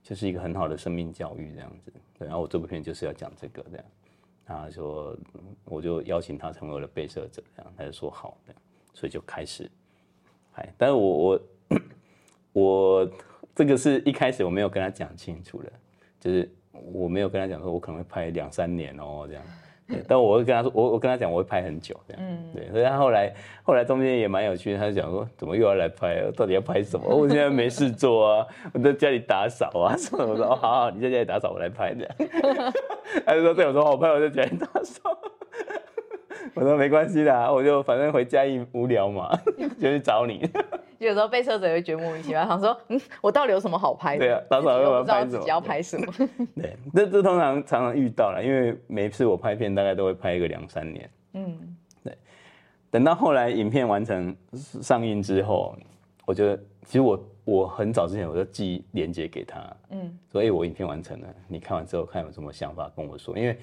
[0.03, 1.93] 就是一个很好的生命教育这样子。
[2.19, 3.85] 然后我这部片就是要讲这个这样。
[4.45, 5.17] 他说，
[5.65, 8.63] 我就邀请他成为我的被摄者，这样他就说好，这样，
[8.95, 9.71] 所以就开始
[10.53, 10.67] 拍。
[10.77, 11.41] 但是我我
[12.53, 13.11] 我
[13.55, 15.73] 这个是一开始我没有跟他讲清楚的，
[16.21, 19.45] 就是我没有跟他讲说我可能会拍两三年哦这样。
[19.89, 22.23] 对但我会跟他说，我我跟他讲我会拍很久这样，
[22.55, 27.09] 对，所以他后来后来中间也蛮有趣的，他就讲说怎么又要来拍，到底要拍什么？
[27.09, 30.33] 我现在没事做啊，我在家里打扫啊什么的。
[30.33, 32.73] 我说哦好好，你在家里打扫，我来拍这样。
[33.25, 35.19] 他就说对，我说好拍，我在家里打扫。
[36.55, 39.31] 我说没关系啦，我就反正回家一无聊嘛，
[39.79, 40.49] 就去找你。
[40.99, 44.27] 有时候被摄者会觉得莫名其妙，想说，嗯，我到底有什么好拍的？
[44.27, 46.13] 对啊打扫又要拍什么又不知道自己要拍什么。
[46.57, 51.11] 对， 这这通常常常遇到了，因为每一次我拍片大概都会拍一个两三年。
[51.35, 52.17] 嗯，对
[52.91, 55.77] 等到后来影片完成上映之后，
[56.27, 63.57] 我觉得其实我我很早之前我就寄链接给他，嗯，所以我影片完成了，你看完之后看有什么想法跟我说，因为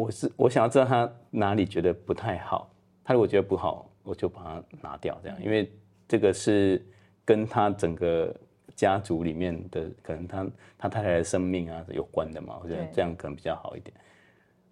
[0.00, 2.70] 我是我想要知道他哪里觉得不太好，
[3.04, 5.70] 他如果觉得不好，我就把它拿掉，这样，因为
[6.08, 6.82] 这个是
[7.22, 8.34] 跟他整个
[8.74, 10.46] 家族里面的可能他
[10.78, 13.94] 他太太的生命啊有关的嘛，我觉得这样可能比较好一点。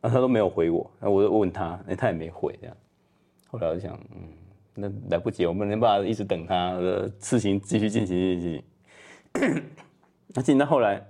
[0.01, 2.77] 那他都没有回我，那我就问他，哎、他也没回这样。
[3.49, 4.29] 后来我就想，嗯，
[4.75, 8.63] 那来不及，我们没办法一直等他的事情继续进行进行。
[10.29, 11.05] 那进到后来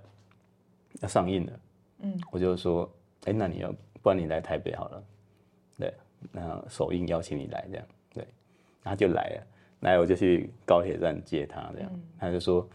[1.02, 1.52] 要上映了，
[2.00, 2.90] 嗯，我就说，
[3.26, 3.70] 哎、那你要，
[4.03, 5.03] 不然你来台北好了，
[5.79, 5.95] 对，
[6.33, 8.27] 那首映邀请你来这样，对，
[8.83, 9.47] 他就来了，
[9.81, 12.69] 来我就去高铁站接他这样，他就说，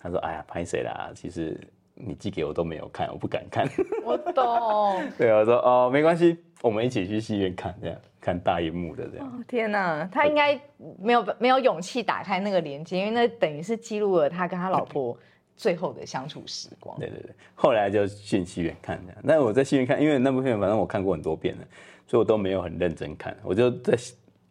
[0.00, 1.10] 他说，哎呀，拍谁啦？
[1.14, 1.58] 其实
[1.94, 3.66] 你寄给我都没有看，我不敢看。
[4.04, 5.02] 我懂。
[5.18, 9.26] 对，我说哦，没关系，我们一起去戏院看，这样看大荧幕的这样。
[9.26, 10.60] 哦天哪，他应该
[10.98, 15.18] 没有没有勇气打开那个连接，因为那等于是记录了他跟他老婆
[15.58, 16.98] 最后的相处时光。
[16.98, 19.22] 对对对，后来就进戏院看这样。
[19.26, 21.64] 但我在戏院看，因为那部片反正我看过很多遍了，
[22.06, 23.98] 所以我都没有很认真看，我就在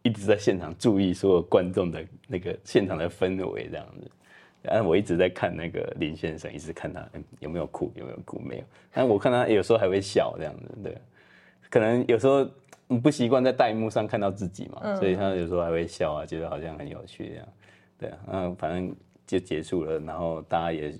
[0.02, 4.10] 一直在现场注意所有观众的那个现场的氛围这样子。
[4.60, 8.64] 然后我一直在看那个林先生，一直看他、嗯有没有哭，有没有哭，没有。
[8.92, 10.96] 但我看他有时候还会笑这样子，对。
[11.70, 12.46] 可能有时候
[12.88, 17.48] 嗯不习惯在大荧幕上看到自己嘛，所以他有时候还会笑啊，觉得好像很有趣这样。
[17.98, 18.94] 对啊，嗯，反正
[19.28, 20.92] 就结束了，然后大家也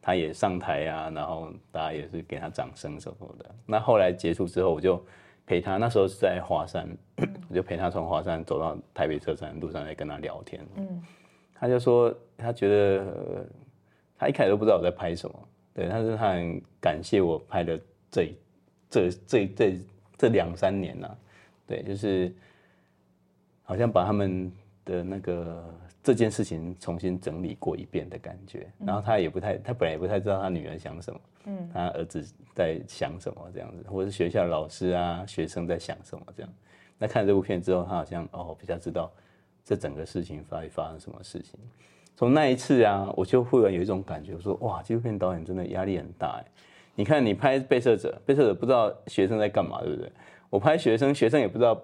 [0.00, 3.54] 他也上台啊，然后大家也是给他掌声什么的。
[3.66, 5.04] 那后来结束之后，我就
[5.44, 6.88] 陪他，那时候是在华山，
[7.50, 10.64] 我就陪他从华山走到台北车站路上来跟他聊天。
[10.76, 11.02] 嗯，
[11.52, 13.44] 他就说他觉得、呃
[14.16, 18.32] 他一开始都不知道我在拍什么，对，但是他很感谢我拍的这
[18.88, 19.78] 这这这
[20.16, 21.16] 这两三年呐、
[21.66, 22.32] 对，就是
[23.64, 24.50] 好像把他们
[24.84, 28.70] 的那个这件事情重新整理过一遍的感觉。
[28.78, 32.22] 然后他也不太，他本来也不太知道他女儿想什么，嗯，他儿子
[32.54, 36.52] 在想什么这样子，或者是学校老师啊、学生在想什么这样。
[36.98, 39.10] 那看了这部片之后，他好像哦比较知道
[39.64, 41.58] 这整个事情到底发生什么事情。
[42.14, 46.44] 从那一次啊，我就忽然有一种感觉，我说哇，纪录片导演真的压力很大哎。
[46.94, 50.12] 你看，你拍被摄者，被摄者不知道学生在干嘛，对不对？
[50.48, 51.74] 我拍学生，学生也不知道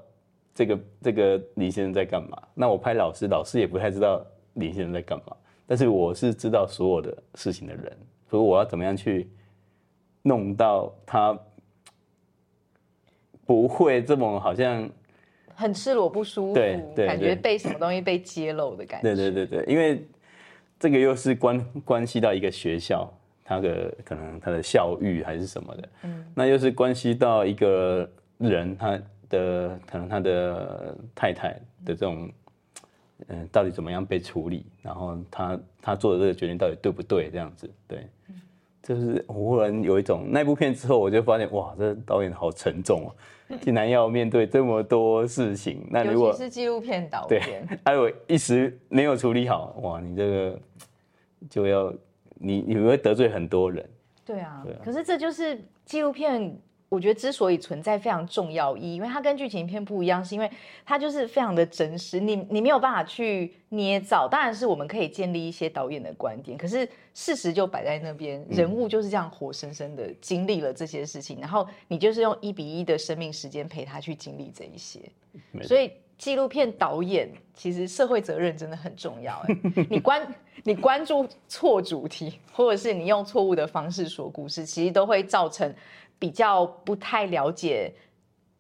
[0.54, 2.36] 这个这个李先生在干嘛。
[2.54, 5.36] 那我拍老师，老师也不太知道李先生在干嘛。
[5.66, 7.96] 但是我是知道所有的事情的人，
[8.28, 9.30] 所以我要怎么样去
[10.22, 11.38] 弄到他
[13.46, 14.90] 不会这么好像
[15.54, 19.14] 很赤裸不舒服，对对感觉被什么东西被揭露的感觉。
[19.14, 20.04] 对对对对，因为
[20.78, 23.08] 这个又是关关系到一个学校，
[23.44, 32.30] 他的可能他的校誉还是什么的，嗯，那又是关系到一个人他的可能他的太太的这种，
[33.28, 38.06] 嗯、到底怎么样被处理，然后他他做的这个决定到底对不对，这样子，对。
[38.82, 45.86] 就是我忽然有一种那部片之后，我就发现哇，这导演好沉重哦，竟然要面对这么多事情。
[45.90, 50.58] 那如果是纪录片导对演，，哎，我一时没有处理好，哇，你这个
[51.50, 51.92] 就要
[52.34, 53.86] 你你会得罪很多人。
[54.24, 56.58] 对啊，对啊可是这就是纪录片，
[56.90, 60.50] 我觉得之所以存在非常重要意义，因为它跟剧情片不一样，是因为
[60.84, 64.26] 它就是非常的真实，你你没有办法去捏造。
[64.28, 75.00] 当然是我们可以建立一些导演的观点，可是事实就摆在那边，人物就是这样活生生的经历了这些事情，然后你就是用一比一的生命时间陪他去经历这一些。
[75.62, 79.40] 所以纪录片导演其实社会责任真的很重要。
[79.46, 79.56] 哎，
[79.88, 85.72] 你关你关注错主题，或者是你用错误的方式说故事，其实都会造成
[86.20, 87.92] 比较不太了解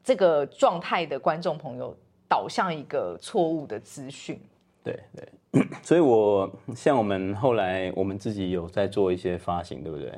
[0.02, 1.96] 这个状态的观众朋友
[2.26, 4.40] 导向一个错误的资讯。
[4.82, 10.10] 对对，所以我像我们后来我们自己有在做一些发行，对不对？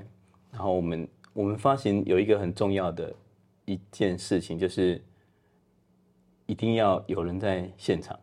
[0.52, 3.12] 然后我们我们发行有一个很重要的
[3.64, 5.02] 一件事情，就是
[6.46, 8.16] 一定要有人在现场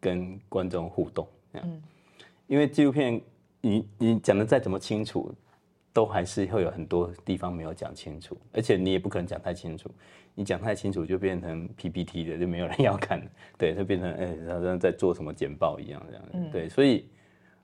[0.00, 1.82] 跟观众互动，这样。
[2.48, 3.20] 因为纪录片
[3.60, 5.32] 你你讲的再怎么清楚，
[5.92, 9.90] 都还是会有很多地方没有讲清楚，而且你也不可能讲太清楚。
[10.34, 13.26] 你讲太清楚就变成 PPT 的，就没有人要看了。
[13.56, 16.50] 对，就变成哎，好像在做什么简报一样这样。
[16.52, 17.08] 对，所以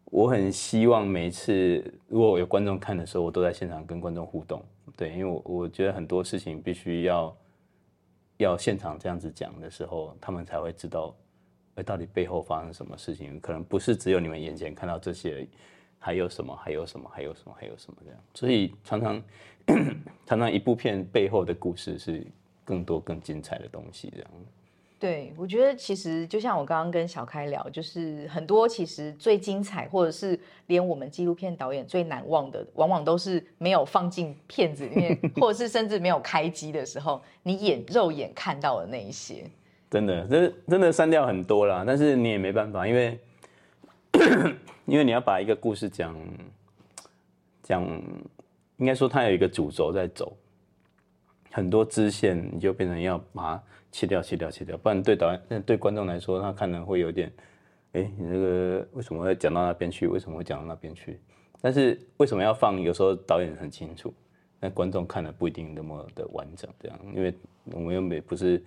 [0.07, 4.61] 我很希望每一次如果有观众看的时候，我都在现场跟观众互动。
[4.97, 7.37] 对，因为我我觉得很多事情必须要
[8.39, 11.15] 要现场这样子讲的时候，他们才会知道，
[11.77, 13.39] 哎，到底背后发生什么事情？
[13.39, 15.49] 可能不是只有你们眼前看到这些而已，
[16.05, 16.55] 还有什么？
[16.63, 17.11] 还有什么？
[17.15, 17.57] 还有什么？
[17.59, 17.97] 还有什么？
[18.05, 18.21] 这样。
[18.35, 19.23] 所以常常
[20.27, 22.23] 常常一部片背后的故事是
[22.63, 24.31] 更多更精彩的东西，这样。
[25.01, 39.45] 对，我觉得其实就像我刚刚跟小开聊，就是很多其实最精彩，或者是连我们纪录片导演最难忘的，往往都是没有放进片子里面， 或者是甚至没有开机的时候，你眼肉眼看到的那一些。
[39.91, 43.19] 真的，真真的删掉很多啦，但是你也没办法，因为
[44.87, 46.15] 因为你要把一个故事讲
[47.63, 47.83] 讲，
[48.77, 50.37] 应该说它有一个主轴在走，
[51.51, 57.33] 很多支线你就变成要把它切掉、切掉、切掉，不然对导演、对观众来说，他看了会有点，
[57.93, 60.07] 哎，你这个为什么会讲到那边去？
[60.07, 61.19] 为什么会讲到那边去？
[61.61, 62.81] 但是为什么要放？
[62.81, 64.13] 有时候导演很清楚，
[64.61, 67.35] 但观众看了不一定那么的完整，这样，因为
[67.73, 68.63] 我们又没不是。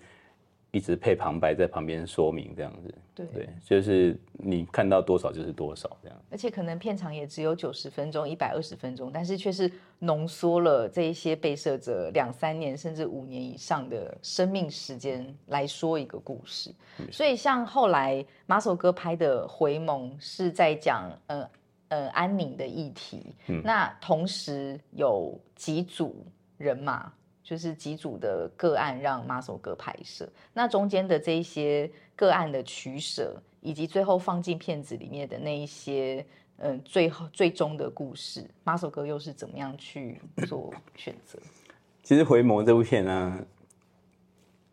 [0.77, 6.15] 一直配旁白在旁边说明这样子，对对就是你看到多少就是多少这样。
[6.29, 16.71] 而且可能片长也只有九十分钟、一百二十分钟，但是却是浓缩了这一些被摄者两三年甚至五年以上的生命时间来说一个故事。
[17.11, 21.49] 所以像后来马首哥拍的《回眸》是在讲呃
[21.87, 26.23] 呃安宁的议题，那同时有几组
[26.59, 27.11] 人马。
[27.47, 36.25] 就是几组的个案让马首哥拍摄，那中间的这一些个案的取舍，以及最后放进片子里面的那一些，
[36.57, 41.39] 嗯，最后最终的故事，马首哥又是怎么样去做选择？
[42.03, 43.39] 其实《回眸》这部片呢，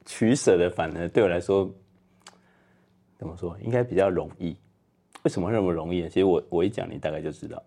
[0.04, 1.72] 取舍的反而对我来说，
[3.16, 4.56] 怎么说，应该比较容易。
[5.22, 6.08] 为什么那么容易？
[6.08, 7.62] 其实我我一讲，你大概就知道，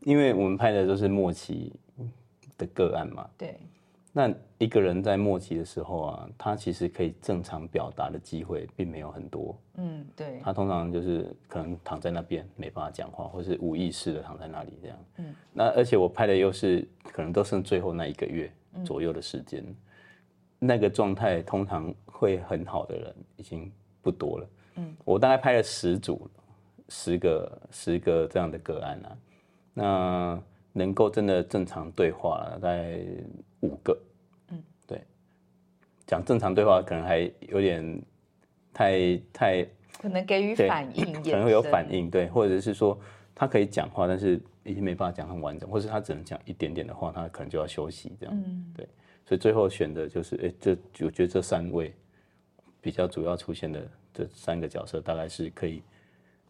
[0.00, 1.72] 因为我们拍的都是末期
[2.58, 3.30] 的个案嘛。
[3.38, 3.56] 对。
[4.14, 9.58] 那一个人在末期的时候啊，他其实可以正常表达的机会并没有很多。
[9.76, 10.38] 嗯，对。
[10.42, 14.98] 他通常就是可能躺在那边没办法讲话，或是无意识的躺在那里这样。
[15.16, 15.34] 嗯。
[15.50, 18.52] 那而且我拍的又是可能都剩最后那一个月
[18.84, 19.64] 左右的时间，
[20.58, 23.72] 那个状态通常会很好的人已经
[24.02, 24.46] 不多了。
[24.76, 24.94] 嗯。
[25.06, 26.30] 我大概拍了十组，
[26.90, 29.16] 十个十个这样的个案啊，
[29.72, 32.98] 那能够真的正常对话大概。
[33.64, 33.96] 五个，
[34.48, 35.00] 嗯，对，
[36.04, 38.02] 讲正常对话可能还有点
[38.74, 39.64] 太太，
[40.00, 42.98] 可能给予反应，可能会有反应，对，或者是说
[43.36, 48.84] 他可以讲话，但是已经没办法讲很完整，或是他只能讲一点点的话，他可能就要休息这样，嗯，对，
[49.24, 51.94] 所以最后选的就是，哎，这我觉得这三位
[52.80, 55.84] 比较主要出现的这三个角色，大概是可以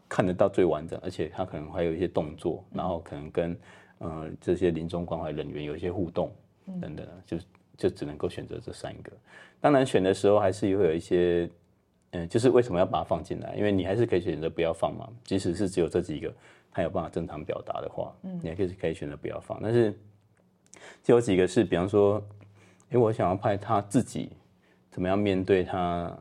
[0.09, 3.55] 看得到最完整，而且他可能还有一些动作，然后可能跟
[4.03, 6.31] 呃这些临终关怀人员有一些互动。
[6.79, 7.37] 等等，就
[7.75, 9.11] 就只能够选择这三个。
[9.59, 11.49] 当然选的时候还是会有一些，
[12.11, 13.53] 嗯，就是为什么要把它放进来？
[13.57, 15.09] 因为你还是可以选择不要放嘛。
[15.25, 16.33] 即使是只有这几个，
[16.71, 19.59] 他有办法正常表达的话，嗯，你还可以可以选择不要放。
[19.61, 19.91] 但是
[21.03, 22.25] 就有几个是，比方说，
[22.91, 24.29] 哎，我想要拍他自己
[24.89, 26.17] 怎么样面对他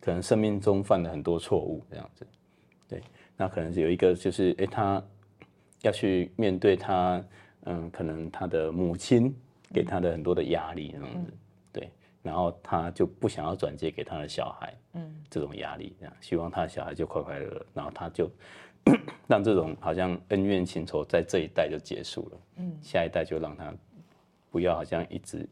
[0.00, 2.26] 可能生命中犯了很多错误这样子。
[2.88, 3.00] 对，
[3.36, 5.00] 那可能是有一个就是，哎，他
[5.82, 7.24] 要去面对他，
[7.64, 9.34] 嗯，可能他的母亲。
[9.70, 11.30] 给他的很多的压力那样子，
[11.70, 11.90] 对，
[12.22, 18.30] 然后他就不想要转接给他的小孩，嗯，这种压力这样，希望他的小孩就快快乐乐，然后他就
[19.28, 23.70] 让这种好像恩怨情仇在这一代就结束了，嗯，下一代就让他
[24.50, 25.46] 不要好像一直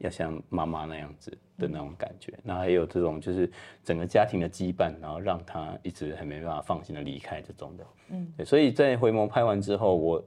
[0.00, 2.38] 要像妈妈那样子的那种感觉。
[2.42, 3.50] 那还有这种就是
[3.82, 8.44] 整个家庭的羁绊，然后让他一直很没办法放心的离开这种的，嗯，对。
[8.44, 10.24] 所以在回眸拍完之后，我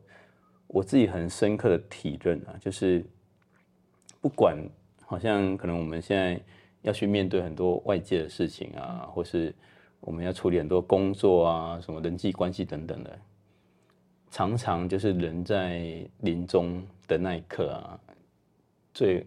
[0.68, 3.06] 我自己很深刻的体认啊，就是
[4.20, 4.58] 不管
[5.06, 6.42] 好像可能我们现在
[6.82, 9.54] 要去面对很多外界的事情啊，或是。
[10.06, 13.20] 我们要处理很多工作啊，什么人际关系等等的，
[14.30, 17.98] 常常就是人在临终的那一刻啊，
[18.94, 19.26] 最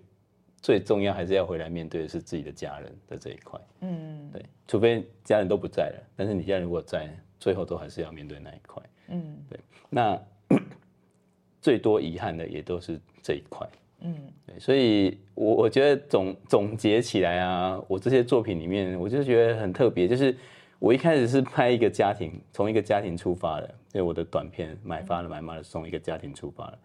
[0.67, 3.61] 最重要还是要回来面对的是自己的家人的这一块。
[3.83, 7.09] 嗯，对，除非家人都不在了，但是你家人如果在，
[7.39, 8.83] 最后都还是要面对那一块。
[9.07, 10.21] 嗯，对，那
[11.63, 13.65] 最多遗憾的也都是这一块。
[14.01, 20.37] 嗯，对，所以我我觉得总总结起来啊，我这些作品里面，我就觉得很特别，就是。
[20.79, 26.79] 我一开始是拍一个家庭，从一个家庭出发的，因为我的短片买发了买妈的是从一个家庭出发的。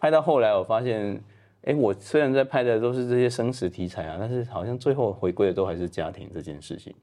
[0.00, 1.22] 拍到后来，我发现，
[1.66, 6.94] 哎，我虽然在拍的都是这些生死题材啊，但是好像最后回归的都还是家庭这件事情。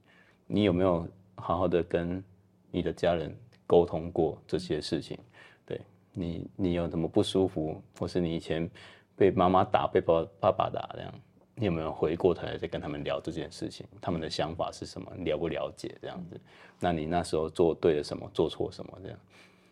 [0.48, 1.06] 你有没有
[1.36, 2.24] 好好的跟
[2.72, 3.36] 你的家人
[3.68, 5.20] 沟通过这些事情？
[5.66, 5.82] 对
[6.14, 8.70] 你，你有什么不舒服，或是你以前
[9.18, 11.14] 被妈妈打、被爸爸爸打这样？
[11.56, 13.86] 你有没有回过头来再跟他们聊这件事情？
[14.00, 15.12] 他们的想法是什么？
[15.26, 16.40] 了不了解这样子？
[16.80, 18.32] 那你那时候做对了什么？
[18.34, 18.98] 做错什么？
[19.04, 19.20] 这样，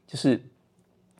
[0.05, 0.41] 就是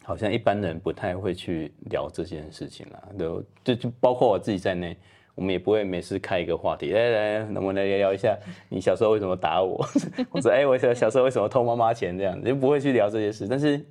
[0.04, 3.04] 好像一般人不太会去聊这件事情啦。
[3.18, 4.97] 都就就包括我自己在内，
[5.36, 8.38] 我们也不会每次开一个话题，来来，能不能来聊一下
[8.70, 9.78] 你小时候为什么打我？
[10.30, 12.18] 或者哎，我小小时候为什么偷妈妈钱？
[12.18, 13.47] 这样就不会去聊这些事。
[13.47, 13.86] 但是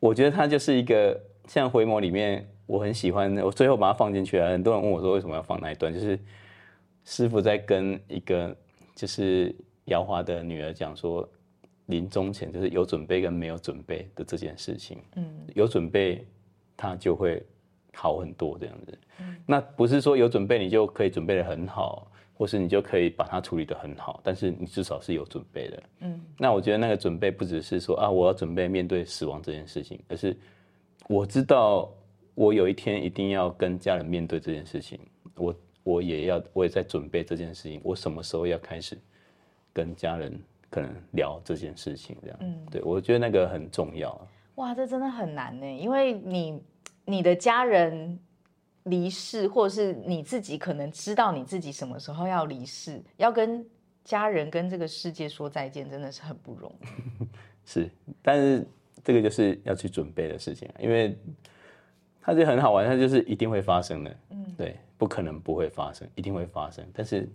[0.00, 2.46] 我觉得它就是一个像回眸里面。
[2.66, 4.50] 我很喜欢，我最后把它放进去了。
[4.50, 5.94] 很多人问我说，为什么要放那一段？
[5.94, 6.18] 就是
[7.04, 8.56] 师傅在跟一个
[8.92, 9.54] 就是
[9.84, 11.28] 姚华的女儿讲说，
[11.86, 14.98] 临终前就是有准备跟没有准备的这件事情。
[15.16, 15.24] 嗯，
[15.54, 16.26] 有准备
[16.76, 17.44] 他就会
[17.94, 18.98] 好很多这样子。
[19.20, 25.82] 嗯，那不是说有准备你就可以准备的很好，或是你就可以把它处理的很好，但是你至少是有准备的。
[26.00, 30.36] 嗯，那我觉得那个准备不只是说啊，我要准备面对死亡这件事情，而是
[31.08, 31.92] 我知道。
[32.36, 35.00] 我有一天一定要跟家人面对这件事情，
[35.36, 37.80] 我我也要，我也在准备这件事情。
[37.82, 38.98] 我什么时候要开始
[39.72, 40.38] 跟家人
[40.76, 42.14] 可能聊这件事情？
[42.22, 44.28] 这样，嗯，对我觉得那个很重要。
[44.56, 46.62] 哇，这真的很难呢，因为你
[47.04, 48.18] 你的家人
[48.84, 53.64] 离世，或者是你自己可能知道你自己什么时候要离世，要跟
[54.04, 57.24] 家人跟这个世界说再见，真的是很不容易。
[57.64, 57.90] 是，
[58.22, 58.66] 但是
[59.02, 61.16] 这个就是要去准备的事情，因为。
[62.28, 66.84] 它就很好玩，它就是一定会发生的，嗯，对，不可能不会发生，一定会发生。
[66.92, 67.28] 但是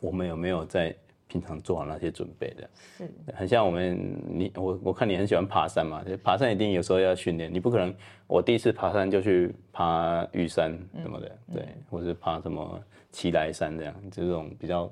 [0.00, 0.92] 我们有没有在
[1.28, 2.70] 平常做好那些准备的？
[2.96, 7.94] 是，很像我们你我我看你很喜欢爬山嘛，爬山一定有时候要训练，你不可能
[8.26, 12.80] 我第一次爬山就去爬玉山什么的，对，或是爬什么
[13.12, 14.90] 奇来山这样，这种比较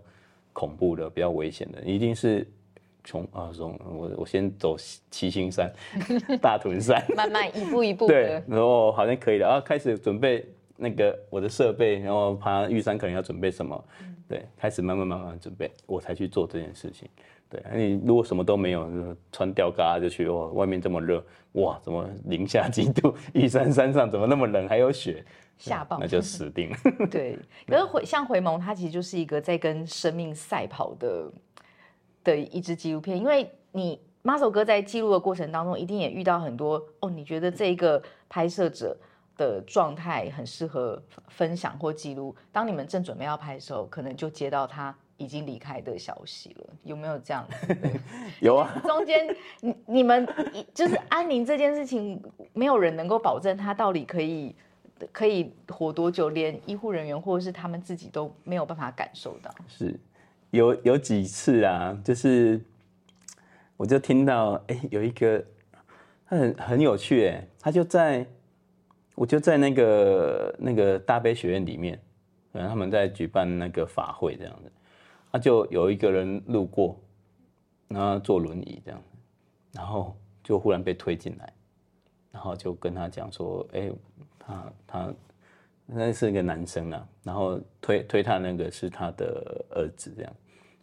[0.53, 2.47] 恐怖的、比较危险的，一定是。
[3.09, 4.76] 从啊，从我我先走
[5.12, 5.72] 七星山、
[6.43, 10.45] 大屯山，慢慢一步一步对，然后好像可以了，然后开始准备
[10.77, 13.85] 那个我的设备，然后爬玉山可能要准备什么，
[14.29, 17.09] 对，开始慢慢慢慢准备，我才去做这件事情。
[17.49, 23.14] 对，你如果什么都没有，穿吊嘎就去，哇，外面这么热，哇，怎么零下几度？
[23.33, 25.24] 玉山山上怎么那么冷，还有雪，
[25.57, 26.77] 下暴，那就死定了。
[27.11, 31.31] 对， 可是回像回眸，它其实就是一个在跟生命赛跑的。
[32.24, 37.09] 的一支纪录片，因为你马首哥在记录的过程当中，一定也遇到很多哦。
[37.09, 38.97] 你觉得这一个拍摄者
[39.37, 42.34] 的状态很适合分享或记录？
[42.53, 46.66] 当你们正准备要拍的时候，可能就接到他已经离开的消息了。
[46.84, 47.47] 有没有这样？
[48.41, 48.80] 有啊。
[48.84, 50.26] 中间你你们
[50.74, 52.22] 就是安宁这件事情，
[52.53, 54.55] 没有人能够保证他到底可以
[55.12, 59.55] 可以活多久，连医护人员或者是他们自己都没有办法感受到。
[59.68, 59.99] 是。
[60.51, 62.59] 有有几次啊，就是
[63.76, 65.45] 我就听到，哎，有一个
[66.26, 68.24] 他很很有趣，哎，他就在，
[69.17, 72.01] 我就在那个那个大悲学院里面，
[72.53, 74.71] 可能他们在举办那个法会这样子，
[75.33, 76.97] 啊，就有一个人路过，
[77.89, 79.03] 然后坐轮椅这样，
[79.73, 81.53] 然后就忽然被推进来，
[82.31, 83.91] 然后就跟他讲说，哎，
[84.39, 85.14] 他他。
[85.89, 90.33] 那是一个男生啊，然后推推他那个是他的儿子，这样，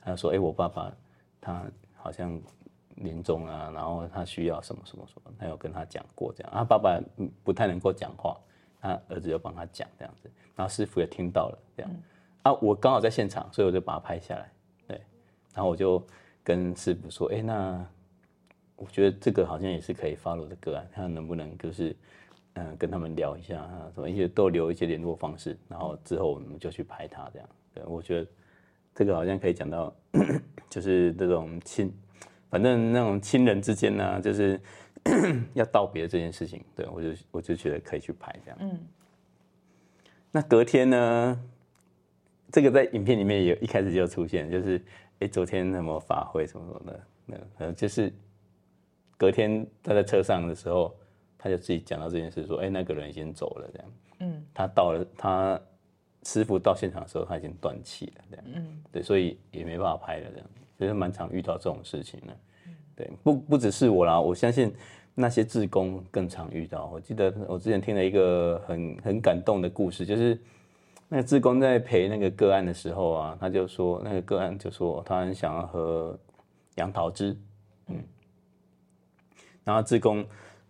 [0.01, 0.95] 他说：“哎，我爸爸
[1.41, 1.61] 他
[1.97, 2.41] 好像
[3.03, 6.51] 临终啊，然后他需要什么什么什么，他有跟他讲过这样。
[6.53, 6.99] 他爸爸
[7.43, 8.37] 不太能够讲话，
[8.81, 11.91] 他儿子就帮他讲这样子，然后师傅也听到了这样。
[12.43, 14.51] 啊，我刚好在现场，所以我就把它拍下来，
[14.87, 15.01] 对，
[15.53, 16.01] 然后我就
[16.43, 17.85] 跟师傅说：，哎，那。”
[18.75, 21.95] 我觉得这个好像也是可以 follow 的个案，看能不能就是
[22.55, 27.47] 嗯跟他们聊一下啊，什么一些都留一些联络方式，然后之后我们就去拍他这样。
[27.73, 28.27] 对，我觉得
[28.93, 29.93] 这个好像可以讲到，
[30.69, 31.93] 就是这种亲，
[32.53, 34.61] 反正那种亲人之间呢，就是
[35.55, 38.57] 要道别这件事情，对我就我就觉得可以去拍这样。
[38.61, 38.79] 嗯。
[40.31, 41.43] 那隔天呢，
[42.51, 44.79] 这个在影片里面也一开始就出现，就是
[45.17, 48.13] 哎昨天什么法会什么什么的，那呃就是
[49.17, 50.95] 隔天他在车上的时候，
[51.39, 53.91] 他就自己讲到这件事，说哎那个人已经走了这样。
[54.19, 54.45] 嗯。
[54.53, 55.59] 他到了他。
[56.25, 60.47] 师傅到现场的时候，他已经断气了，这样，嗯，对，所以也没办法拍了，这样，
[60.79, 62.37] 其实蛮常遇到这种事情的，
[62.95, 64.73] 对，不不只是我啦，我相信
[65.13, 66.89] 那些志工更常遇到。
[66.93, 70.39] 我记得我之前听了一个很很感动的故事，就是
[71.09, 76.17] 那个志工在陪那个个案的时候啊，他就说那个个案就说他很想要喝
[76.75, 77.37] 杨桃汁，
[77.87, 78.01] 嗯，
[79.63, 80.25] 然后志工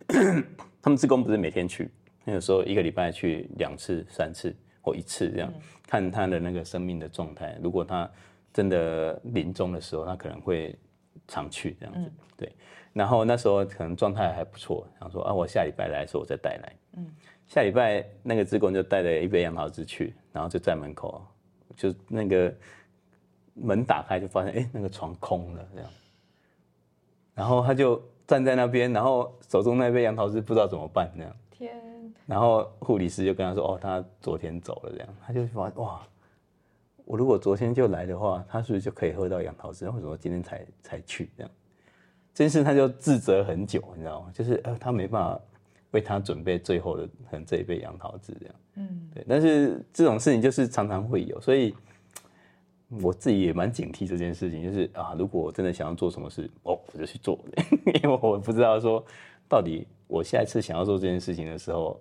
[0.82, 1.90] 他们志工不是每天去，
[2.24, 4.54] 那个时候一个礼拜去两次三次。
[4.84, 5.50] 或一次这样
[5.86, 8.08] 看他的那个生命的状态，如果他
[8.52, 10.78] 真的临终的时候，他可能会
[11.26, 12.12] 常去这样子。
[12.36, 12.52] 对，
[12.92, 16.72] 然后那时候可能状态还不错，然后说啊，我下礼拜来的时候我再带来。
[16.96, 17.10] 嗯，
[17.46, 21.24] 下礼拜那个职工就带了一杯杨桃汁去，然后就在门口，
[21.74, 22.54] 就那个
[23.54, 25.90] 门打开就发现哎，那个床空了这样，
[27.34, 31.36] 然后他就站在那边，然后手中那杯杨桃汁不知道怎么办这样。
[31.50, 31.93] 天。
[32.26, 36.00] 然后护理师就跟他说：“哦，他昨天走了，这样。”他就说：“哇，
[37.04, 39.86] 我如果昨天就来的话，他是不是就可以喝到杨桃汁？
[39.90, 41.30] 为什么今天才才去？
[41.36, 41.50] 这样，
[42.32, 44.30] 这件事他就自责很久，你知道吗？
[44.32, 45.38] 就是呃，他没办法
[45.90, 48.54] 为他准备最后的可能这一杯杨桃汁，这样。
[48.76, 49.22] 嗯，对。
[49.28, 51.74] 但是这种事情就是常常会有，所以
[53.02, 54.62] 我自己也蛮警惕这件事情。
[54.62, 57.38] 就是啊，如果我真的想要做什么事，哦，我就去做，
[58.02, 59.04] 因为我不知道说
[59.46, 62.00] 到底我下一次想要做这件事情的时候。”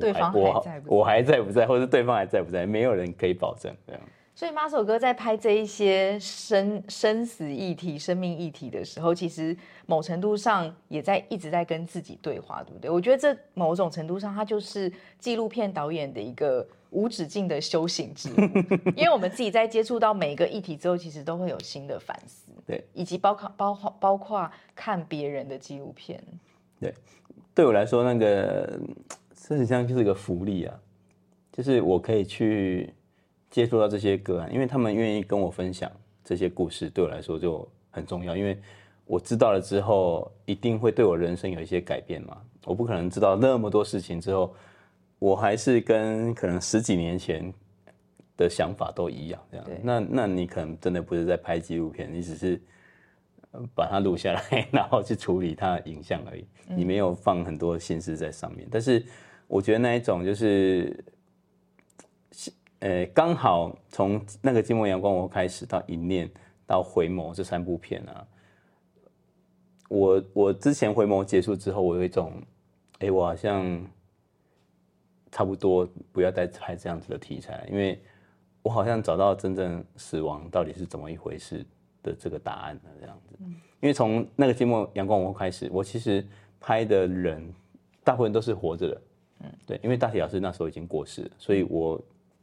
[0.00, 0.96] 对方还在不？
[0.96, 1.66] 我还在不在？
[1.66, 2.66] 或者对方还在不在？
[2.66, 4.00] 没有人可以保证这样。
[4.32, 12.90] 所以马首哥在拍这一些生生死议题、生命议题的时候，其实某程度上也在一直在跟自己对话，对不对？
[12.90, 18.36] 我觉得这某种程度上，它就是纪录片导演的一个无止境的修行之路。
[18.96, 26.18] 因为我们自己在接触到每一个议题之后，其实都会有新的反思，对，以及包括包括包括看别人的纪录片。
[26.80, 26.94] 对，
[27.54, 28.80] 对我来说那个。
[29.42, 30.80] 这实际上就是一个福利啊，
[31.50, 32.92] 就是我可以去
[33.50, 35.90] 接触到这些个案，因为他们愿意跟我分享
[36.22, 38.36] 这些故事，对我来说就很重要。
[38.36, 38.56] 因为
[39.06, 42.36] 我知道了之后，一定会对我人生有一些改变嘛。
[42.66, 44.54] 我不可能知道那么多事情之后，
[45.18, 47.52] 我还是跟可能十几年前
[48.36, 49.66] 的想法都一样这样。
[49.82, 52.60] 那那你可能真的不是在拍纪录片，你只是
[53.74, 59.02] 把它录下来， 然后去处理它影像而已，你没有放很多心思在上面，但是。
[59.50, 61.04] 我觉得那一种就是，
[62.78, 66.28] 呃，刚好从那个《寂寞阳光》我开始到《一念》
[66.66, 68.24] 到《回眸》这三部片啊，
[69.88, 72.40] 我我之前《回眸》结束之后，我有一种，
[73.00, 73.84] 哎，我好像
[75.32, 78.00] 差不多不要再拍这样子的题材，因为
[78.62, 81.66] 我好像找到真正死亡到底是怎么一回事
[82.04, 83.36] 的这个答案了，这样子。
[83.40, 86.24] 因为从那个《寂寞阳光》我开始，我其实
[86.60, 87.52] 拍的人
[88.04, 89.02] 大部分都是活着的。
[89.42, 92.00] 嗯，对，因为大体老师那时候已经过世了，所以我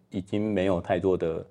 [0.09, 1.45] 已经没有太多的。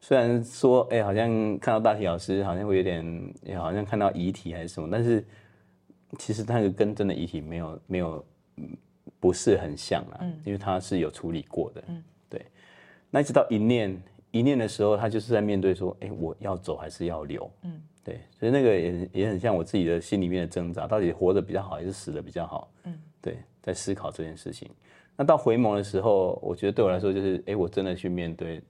[0.00, 5.24] 虽然说，哎，好像看到大体老师，好像会有点，好像看到遗体还是什么，但是
[6.18, 8.24] 其实那个跟真的遗体没有没有
[9.18, 11.82] 不是很像啊，因为他是有处理过的。
[11.88, 12.44] 嗯，对。
[13.10, 17.50] 那一直到一念一念的时候，他就是在面对说，哎，我要走还是要留？
[17.62, 18.20] 嗯，对。
[18.38, 22.70] 所以那个也也很像我自己的心里面的挣扎，到底活着比较好还是死的比较好？
[22.84, 23.38] 嗯，对。
[23.62, 24.70] 在思考这件事情，
[25.16, 28.60] 那到回眸的时候，我觉得对我来说就是，哎，我真的去面对，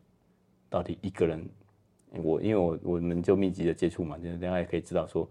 [0.68, 1.48] 到底一个人，
[2.22, 5.28] 我因为我我们就密集的接触嘛，就是大家也可以知道说，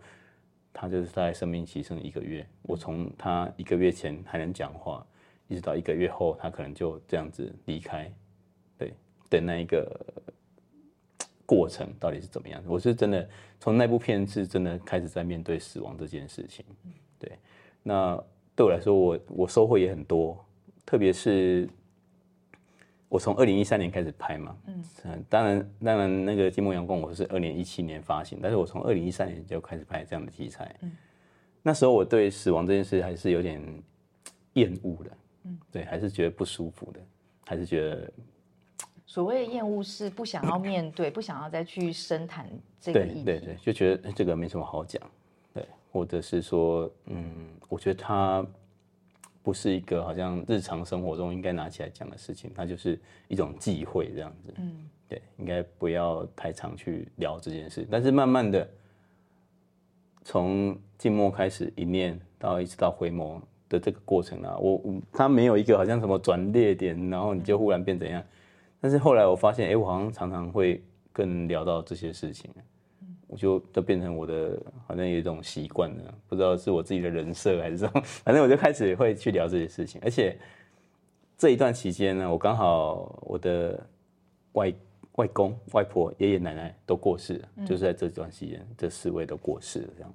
[0.74, 5.05] 他就是在生命期剩一个月，我从他一个月前还能讲话，
[5.47, 8.11] 一直到一个月后，他可能就这样子离开，
[8.78, 8.93] 对
[9.30, 9.95] 的那一个
[11.45, 12.64] 过程到底是怎么样？
[12.68, 16.66] 我是真的从那部片是真的开始在面对死亡这件事情，
[17.20, 17.32] 对，
[17.84, 18.22] 那。
[18.55, 20.38] 对我来说，我我收获也很多，
[20.93, 21.67] 特别是
[23.09, 30.91] 我从二零一三年开始拍嘛，嗯，当然当然那个《寂寞阳光》我是二零一七年发行，但是我从二零一三年就开始拍这样的题材，嗯，
[31.63, 33.59] 那时候我对死亡这件事还是有点
[34.53, 35.11] 厌恶的，
[35.45, 36.99] 嗯，对，还是觉得不舒服的，
[37.47, 38.13] 还是觉得
[39.07, 42.47] 所谓的厌恶是不想要面对，不想要再去深谈
[42.79, 45.01] 这个议题，对对，就觉得这个没什么好讲。
[45.55, 48.45] 对或者是说，嗯，我觉得它
[49.43, 54.53] 不是一个好像日常生活中应该拿起来讲的事情，它就是一种忌讳这样子。
[54.55, 57.85] 嗯，对，应该不要太常去聊这件事。
[57.91, 58.65] 但是慢慢的，
[60.23, 68.23] 从静默开始一念到一直到回眸的这个过程啊，我我它没有一个好像什么转捩点，然后你就忽然变怎样。
[68.79, 70.81] 但是后来我发现，哎，我好像常常会
[71.11, 72.49] 更聊到这些事情，
[73.34, 74.57] 我就都变成我的
[74.88, 79.99] 好像有一种习惯了，不知道是我自己的人设还是什么，反正我就开始会去聊这些事情。
[80.03, 80.38] 而且
[81.38, 83.86] 这一段期间呢，我刚好我的
[84.53, 84.73] 外
[85.13, 89.89] 外公、外婆、爷爷奶奶都过世了，就是在这段期间，这四位都过世了。
[89.97, 90.13] 这样，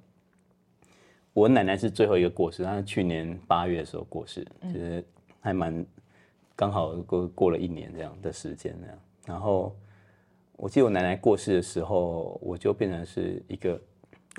[1.33, 5.03] 我奶奶是最后一个过世，她是去年八月的时候过世，其实
[5.41, 5.85] 还蛮。
[6.55, 9.73] 刚好过过了一年这样的时间那样，然后
[10.59, 13.81] 我记得我奶奶过世的时候，我就变成是一个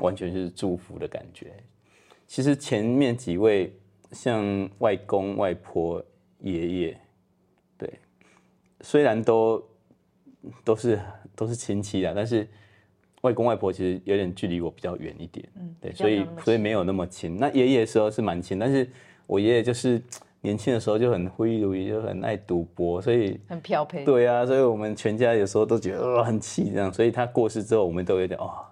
[0.01, 1.51] 完全是祝福的感觉。
[2.27, 3.73] 其实前面几位
[4.12, 6.05] 像外公、外婆、
[6.41, 6.99] 爷爷，
[7.79, 7.91] 对，
[8.83, 9.66] 虽然都
[10.62, 11.01] 都是
[11.35, 12.47] 都是亲戚啊，但是
[13.23, 17.39] 外公外婆其实有点距离我比较远一点，嗯，对，所以所以没有那么亲。
[17.39, 18.87] 那爷爷的时候是蛮亲，但是
[19.27, 20.03] 我爷爷就是。
[20.43, 24.05] 年轻的时候就很挥如鱼，就很爱赌博，所以很漂配。
[24.07, 26.91] 对啊，所以我们全家有时候都觉得很气这样。
[26.91, 28.64] 所以他过世之后，我们都有点哦，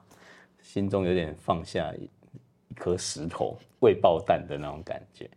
[0.62, 2.08] 心中有点放下一
[2.74, 5.28] 颗石头未爆弹的那种感觉。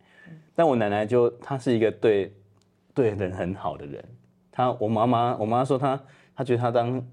[0.54, 2.32] 但我奶奶就她是一个对
[2.94, 4.02] 对人很好的人。
[4.50, 6.02] 她我妈妈我妈说她
[6.34, 7.06] 她觉得她当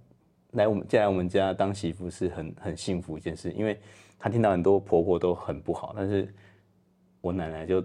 [0.51, 3.77] 来我们嫁来我们家当媳妇是很很幸福一件事，因为
[4.17, 6.33] 她听到很多婆婆都很不好，但是
[7.19, 7.83] 我奶奶就。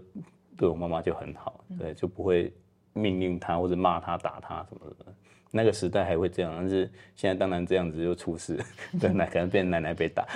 [0.57, 2.53] 对我妈妈就很好，对，就不会
[2.93, 5.13] 命令她或者骂她、打她什么的。
[5.57, 8.59] 那个时代还会这样，但是现在当然这样子就出事，
[9.01, 10.27] 对， 那可能变奶奶被打。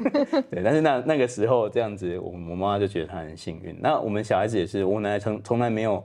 [0.50, 3.74] 对，但是那那个时候这样子，我我妈妈就觉得她很幸运。
[3.80, 6.04] 那我们小孩子也是，我奶奶从从来没有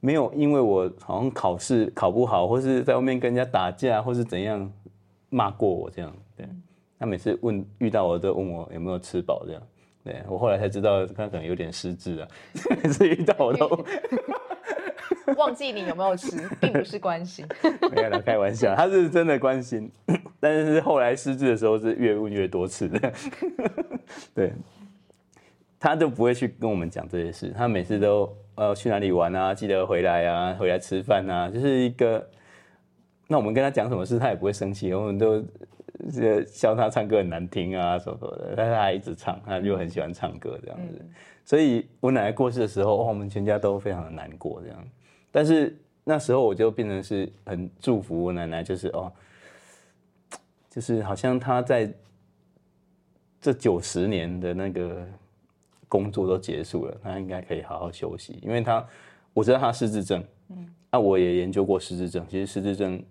[0.00, 4.68] 没有因为我好像考试考不好，或是在外面跟人家打架，或是怎样
[5.30, 6.12] 骂过我这样。
[6.36, 6.48] 对，
[6.98, 9.62] 她每次问遇到我都问我有没有吃饱这样。
[10.08, 12.28] 对我后来才知道，他可能有点失智啊，
[12.82, 13.84] 每次遇到我都
[15.36, 17.46] 忘记你有没有吃，并不是关心，
[17.94, 19.90] 没有啦，开玩笑，他是真的关心，
[20.40, 23.12] 但是后来失智的时候是越问越多次的，
[24.34, 24.50] 对，
[25.78, 32.26] 他就不会去跟我们讲这些事，他每次都呃去哪里玩啊，记得回来啊，回来吃饭啊，就是一个，
[33.26, 35.44] 那我们跟他讲什么事，他也不会生气，我们都。
[36.12, 41.04] 是笑他唱歌很难听啊，什么什么的，但是他还一直唱，他就很喜欢唱歌这样子。
[41.44, 44.84] 所以我奶奶过世的时候，我们全家都非常的难过这样。
[45.32, 49.12] 但是那时候我就变成是很祝福我奶奶，就是哦，
[50.70, 51.92] 就是好像她在
[53.40, 55.06] 这九十年的那个
[55.88, 58.86] 工作都结束了，她应该可以好好休息，因为她
[59.34, 63.02] 我知道她失智症，嗯，那我也研究过失智症，其实失智症。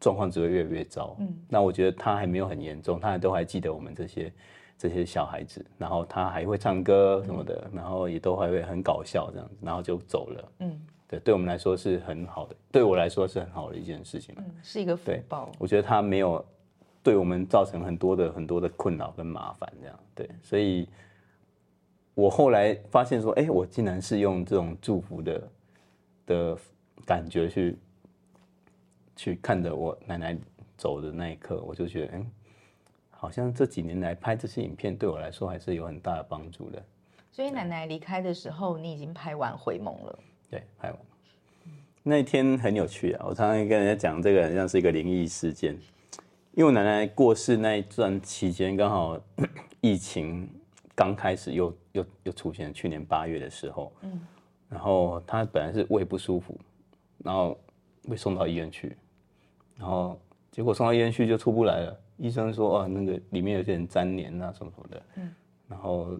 [0.00, 1.16] 状况只会越来越糟。
[1.18, 4.32] 嗯，那我觉得他还没有很严重，他都还记得我们这些
[4.76, 10.52] 这些小孩子，然后他还会唱歌什么的，然后也都还会很搞笑这样子，然后就走了。
[10.60, 14.34] 嗯，对，对我们来说是很好的，对我来说是很好的一件事情。
[14.38, 15.50] 嗯，是一个福报。
[15.58, 16.44] 我觉得他没有
[17.02, 19.98] 对我们造成很多的很多的困扰跟麻烦这样。
[20.14, 20.86] 对，所以
[22.14, 25.48] 我后来发现说，哎，我竟然是用这种祝福的
[26.26, 26.58] 的
[27.06, 27.78] 感觉去。
[29.16, 30.36] 去看着我奶奶
[30.76, 32.30] 走的那一刻，我就觉得，嗯，
[33.10, 36.80] 好像这几年来拍这些影片对我来说还是有很大的帮助的。
[37.32, 40.18] 所以奶奶离开的时候，你已经拍完回眸了。
[40.48, 40.98] 对，拍完。
[42.02, 43.26] 那一天很有趣啊！
[43.28, 45.74] 我常常跟人家讲，这个好像是一个灵异事件，
[46.52, 49.20] 因为我奶奶过世那一段期间，刚好
[49.82, 50.48] 疫情
[50.94, 54.20] 刚开始，又又又出现，去年八月的时候，嗯，
[54.68, 56.56] 然后她本来是胃不舒服，
[57.18, 57.58] 然后
[58.08, 58.96] 被送到医院去。
[59.76, 60.18] 然后
[60.50, 65.34] 结果送到医院去就出不来了，医生说哦那个里面有点粘连啊什么什么的，嗯，
[65.68, 66.18] 然后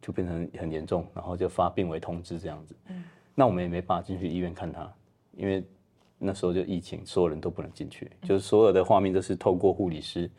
[0.00, 4.92] 就变成很严重，然后就发病危通知这样子，嗯，那我们也没办法进去医院看他，
[5.32, 5.64] 因为
[6.16, 10.30] 那时候就疫情，所有人都不能进去，就是所有的画面都是透过护理师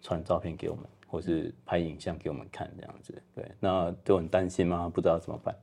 [0.00, 5.54] 传照片给我们，或是拍影像给我们看这样子，对，那就很担心嘛，不知道怎么办。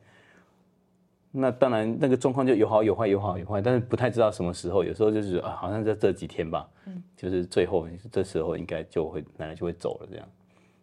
[1.39, 4.83] 那当然，那个状况就有好有坏，有好有坏，但是不太知道什么时候。
[4.83, 10.27] 有时候就是啊，好像在这几天吧，嗯，就是最后这时候应该就会奶奶就会走了这样。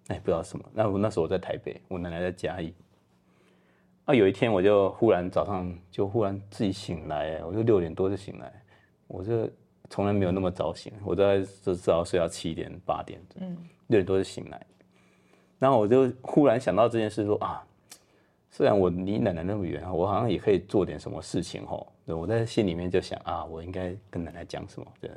[0.09, 0.65] 哎，不知道什么。
[0.73, 2.73] 那我那时候我在台北，我奶奶在嘉义。
[4.05, 8.53] 啊，有一天我就忽然早上就忽然自己醒来，我就六点多就醒来，
[9.09, 9.51] 我这
[9.91, 13.57] 从来没有那么早醒，我在至少睡到七点八点，嗯，
[13.89, 14.67] 六点多就醒来。
[15.59, 17.65] 然后我就忽然想到这件事说啊，
[18.55, 21.93] 虽然我离奶奶那么远啊，我好像也可以做点什么事情吼。
[22.05, 24.87] 我在心里面就想啊，我应该跟奶奶讲什么？
[25.01, 25.11] 对，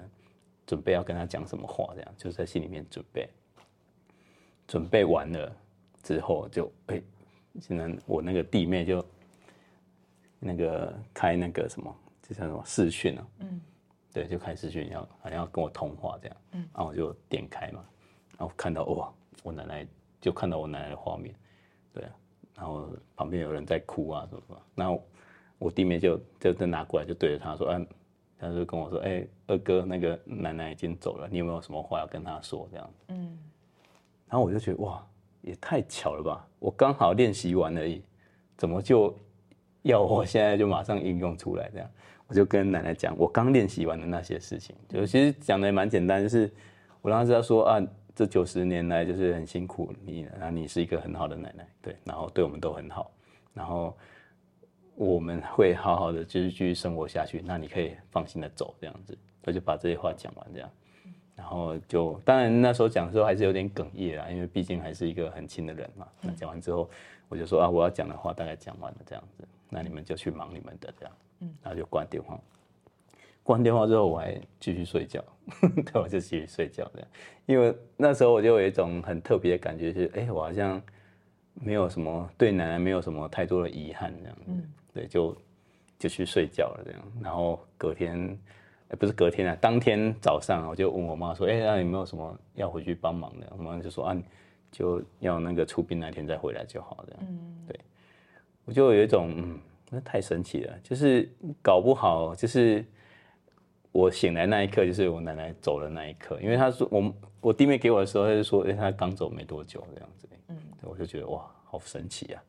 [0.65, 1.93] 准备要跟她讲什么话？
[1.93, 3.29] 这样就在心里面准备。
[4.65, 5.55] 准备完了
[6.01, 6.99] 之后，就哎，
[7.61, 9.05] 现在我那个弟妹就
[10.39, 13.27] 那个开那个什么，就叫什么视讯啊？
[13.41, 13.61] 嗯，
[14.11, 16.37] 对，就开视讯，要好像要跟我通话这样。
[16.53, 17.85] 嗯，然后我就点开嘛，
[18.35, 19.13] 然后看到哇，
[19.43, 19.87] 我奶奶
[20.19, 21.35] 就看到我奶奶的画面，
[21.93, 22.11] 对啊，
[22.57, 25.01] 然后旁边有人在哭啊什么什么，然后
[25.59, 27.87] 我弟妹就就就拿过来，就对着他说，嗯，
[28.39, 32.67] 他就跟我说，哎，二哥，那个奶奶已经走了，你有没有什么话要跟他说？
[32.71, 33.37] 这样，嗯。
[34.27, 35.01] 然后我就觉得哇，
[35.41, 36.45] 也太巧了吧！
[36.59, 38.01] 我刚好练习完而已，
[38.57, 39.15] 怎么就
[39.83, 41.69] 要我现在就马上应用出来？
[41.71, 41.89] 这样，
[42.27, 46.51] 我就跟奶奶讲我刚练习完的那些事情，就其实讲的也蛮简单，就是
[47.01, 47.81] 我让她知道说啊，
[48.17, 53.11] 这九十年来就是很辛苦你，然后你是一个很好的奶奶，对，然后对我们都很好，
[53.53, 53.95] 然后
[54.95, 60.67] 我们会好好的继续继续生活下去，那你可以放心的走，这样子，我就把这些话讲完，这样。
[61.35, 66.07] 然后就当然那时候讲的时候还是有点哽咽啊，因为毕竟还是一个很亲的人嘛。
[66.19, 66.89] 那讲完之后，
[67.29, 71.15] 我就说啊，我要讲的话大概讲完了这样子，那你们就去忙你们的这样。
[71.41, 72.39] 嗯，然后就挂电话。
[73.47, 75.23] 关电话之后我还继续睡觉，
[75.85, 77.07] 对，我就继续睡觉这样。
[77.45, 80.81] 因为那时候我就有一种很特别的感觉，是哎，我好像
[81.53, 84.41] 没有什么对奶奶没有什么太多的遗憾这样子。
[84.47, 85.37] 嗯，对，就
[85.97, 87.01] 就去睡觉了这样。
[87.21, 88.37] 然后隔天。
[88.89, 94.15] 哎，不是隔天啊，当天早上我就问我妈说：“哎，那有没有什么要回去帮忙的？”我妈就说：“啊，
[94.71, 97.77] 就要那个出殡那天再回来就好了。”嗯，对，
[98.63, 101.29] 我就有一种，嗯，那太神奇了，就是
[101.61, 102.85] 搞不好就是
[103.97, 112.43] 我醒来那一刻，就是我奶奶走的那一刻，因为她说我我弟妹给我的时候，她就说：“哎，她刚走没多久这样子。”嗯，我就觉得哇，好神奇啊！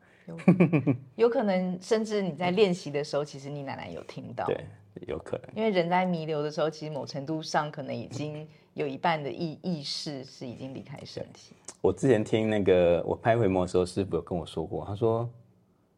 [1.15, 4.45] 有可能，甚至你在练习的时候，其实你奶奶有听到。
[4.45, 4.63] 对。
[5.07, 11.55] 有可能，因为人在弥留的时候，其实某程度上可能已经有一半的意意识是已经离开身体。
[11.79, 15.27] 我之前听那个我拍回眸的时候，师傅有跟我说过，他说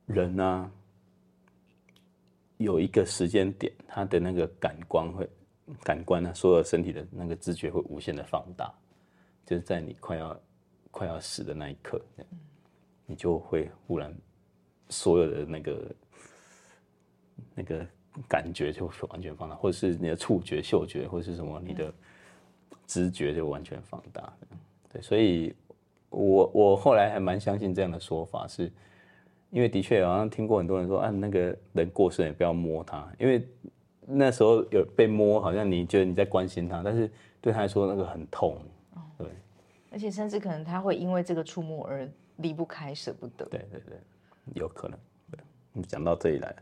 [0.05, 0.71] 人呢
[2.57, 5.27] 有一个时间点，他的那个感官会
[5.83, 8.73] 感官呢，所有身体的那个知觉会无限的放大，
[9.45, 10.39] 就是在你快要
[10.91, 12.01] 快要死的那一刻，
[13.05, 14.13] 你就会忽然
[14.89, 15.95] 所有的那个
[17.55, 17.87] 那个。
[18.27, 21.93] 感觉就完全放大，或者是你的触觉、嗅觉，或者是什么，你的
[22.85, 24.33] 知觉就完全放大。
[24.91, 25.55] 对，所以
[26.09, 28.69] 我我后来还蛮相信这样的说法，是
[29.49, 33.47] 因为的确好像听过很多人说，啊，那个人过世也不要摸他，因为
[34.05, 38.57] 那时候有被摸，好像你觉得你在关心他，但是对他来说那个很痛。
[39.17, 39.27] 对，
[39.91, 43.45] 而且甚至可能他会因为这个触摸而离不开、舍不得。
[43.45, 43.97] 对对对，
[44.53, 44.97] 有可能。
[45.87, 46.53] 讲到这里来，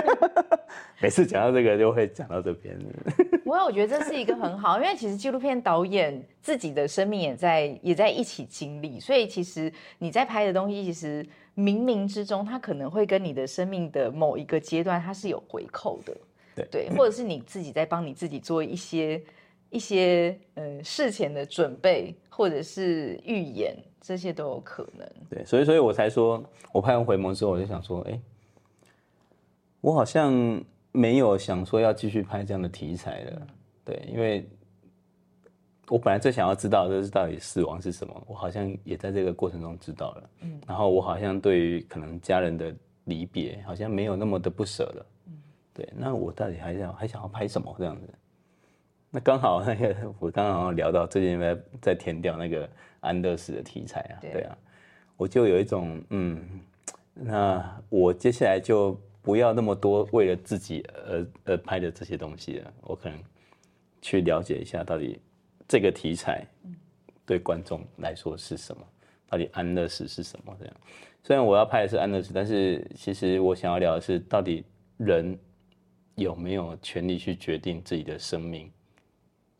[1.02, 2.74] 每次讲到这个就会讲到这边。
[3.44, 11.22] 不过我觉得这是一个很好，因为其实纪录片导演自己的生命也在也在一起经历，所以其实你在拍的东西，其实
[11.54, 16.16] 冥冥之中，它可能会跟你的生命的某一个阶段，它是有回扣的。
[16.54, 19.22] 对对，或者是你自己在帮你自己做一些
[19.70, 23.76] 一些呃事前的准备，或者是预演。
[24.04, 26.42] 这些都有可能，对，所以，所以我才说，
[26.72, 28.20] 我拍完回眸之后，我就想说，哎，
[29.80, 33.46] 我好像没有想说要继续拍这样的题材了，
[33.84, 34.44] 对，因为
[35.86, 42.74] 我本来最想要知道的是到底死亡是什么，我好像也在这个过程中知道了，嗯，然后我好像对于可能家人的
[43.04, 45.11] 离别，好像没有那么的不舍了，嗯，
[45.74, 48.08] 对，那我到底还想还想要拍什么这样子？
[49.10, 52.68] 那刚好那个我刚刚聊到最近在在填掉那个。
[53.02, 54.56] 安乐死的题材啊，对啊，
[55.16, 56.60] 我就有一种嗯，
[57.14, 63.18] 那我接下来就不要那么多为了自己而而拍的这些东西了，我可能
[64.00, 65.20] 去了解一下到底
[65.66, 66.46] 这个题材
[67.26, 68.86] 对观众来说是什么，
[69.28, 70.74] 到底安乐死是什么这样。
[71.24, 74.64] 虽然我要拍的是安乐死，但是其实我想要聊的是到底
[74.96, 75.36] 人
[76.14, 78.70] 有没有权利去决定自己的生命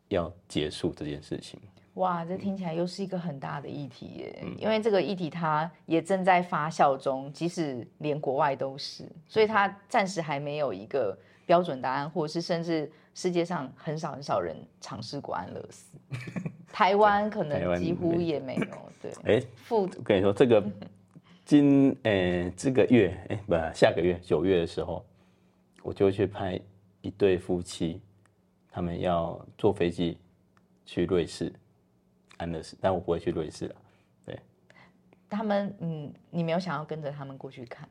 [0.09, 1.61] 要结束这件事情。
[1.94, 4.44] 哇，这听起来又是一个很大的议题耶！
[4.59, 15.98] 因为这个议题它也正在发酵中，即使连国外都是，所以它暂时还没有一个标准答案，或者是甚至世界上很少很少人尝试过安乐死，
[16.72, 18.66] 台湾可能几乎也没有。
[19.03, 20.64] 对， 哎，我跟你说，这个
[21.44, 25.05] 今呃这个月哎不下个月九月的时候，
[25.83, 26.61] 我就去拍
[27.01, 28.01] 一对夫妻，
[28.70, 30.18] 他们要坐飞机
[30.85, 31.53] 去瑞士。
[32.39, 33.74] 安乐死，但我不会去瑞士了。
[34.24, 34.37] 对，
[35.28, 37.89] 他们嗯，你没有想要跟着他们过去看？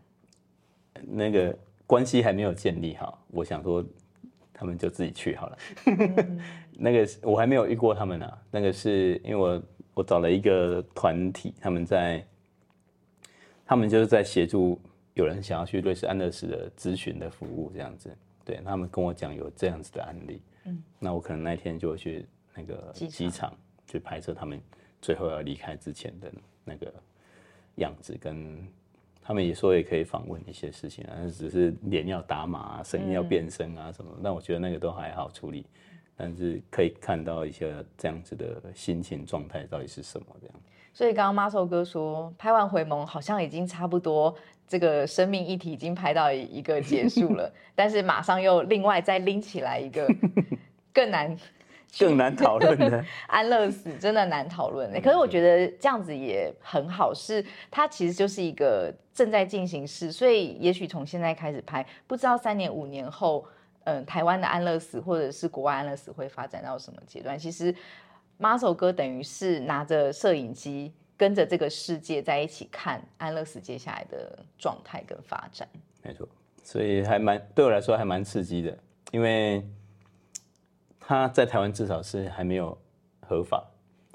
[1.03, 3.85] 那个关系还没有建立好，我想说
[4.51, 5.57] 他们就自己去好了。
[6.75, 9.63] 那个我还没有遇过他们呢，那个是因为我
[9.93, 12.25] 我找了一个团体，他们在
[13.65, 14.77] 他们就是在协助
[15.21, 18.09] 有人想要去瑞士安乐死的咨询的服务这样子。
[18.43, 23.55] 对他们跟我讲有这样子的案例，嗯，那我可能那天就会去那个机场
[23.85, 24.59] 去拍摄他们
[24.99, 26.33] 最后要离开之前的
[26.65, 26.91] 那个
[27.75, 28.67] 样子，跟
[29.21, 35.63] 他们也说也可以访问一些事情啊，只是脸要打码，声音要变声啊什么，但我觉得那个都还好处理，
[36.17, 40.55] 但是可以看到一些这样子的心情状态到底是什么这样。
[40.93, 44.35] 所以刚刚马寿哥说，拍完回眸好像已经差不多。
[44.71, 50.07] 这个生命议题已经拍到一个结束了， 但是马上又另外再拎起来一个
[50.93, 51.37] 更难、
[51.99, 54.89] 更难讨论的 安乐死，真的难讨论。
[55.01, 63.45] 可是我觉得这样子也很好，是它其实就是一个正在进行式，所以也许从现在开始拍，不知道三年、五年后，
[63.83, 67.37] 嗯，台湾的安乐死或者是国外安乐死会发展到什么阶段？
[67.37, 67.75] 其实
[68.37, 70.93] 马首哥等于是拿着摄影机。
[71.21, 75.69] 跟着这个世界在一起看安乐死接下来的状态跟发展，
[76.01, 76.27] 没错，
[76.63, 78.75] 所以还蛮对我来说还蛮刺激的，
[79.11, 79.63] 因为
[80.99, 82.75] 他在台湾至少是还没有
[83.19, 83.63] 合法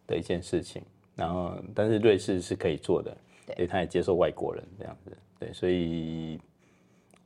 [0.05, 0.83] 的一件事情，
[1.15, 3.17] 然后但是瑞士是可以做的，
[3.55, 6.41] 对，他也接受外国人这样子，对，所以。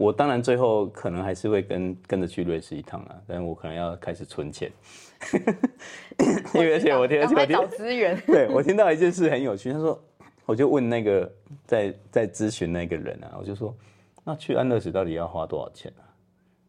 [0.01, 4.72] 我当然最后可能还是会跟跟着去瑞士一趟啊，但是我可能要开始存钱，
[6.55, 8.18] 因为而且我听，而且我找资源。
[8.24, 10.03] 对我听到一件事很有趣，他说，
[10.46, 11.30] 我就问那个
[11.66, 13.76] 在在咨询那个人啊，我就说，
[14.24, 16.09] 那去安乐死到底要花多少钱啊？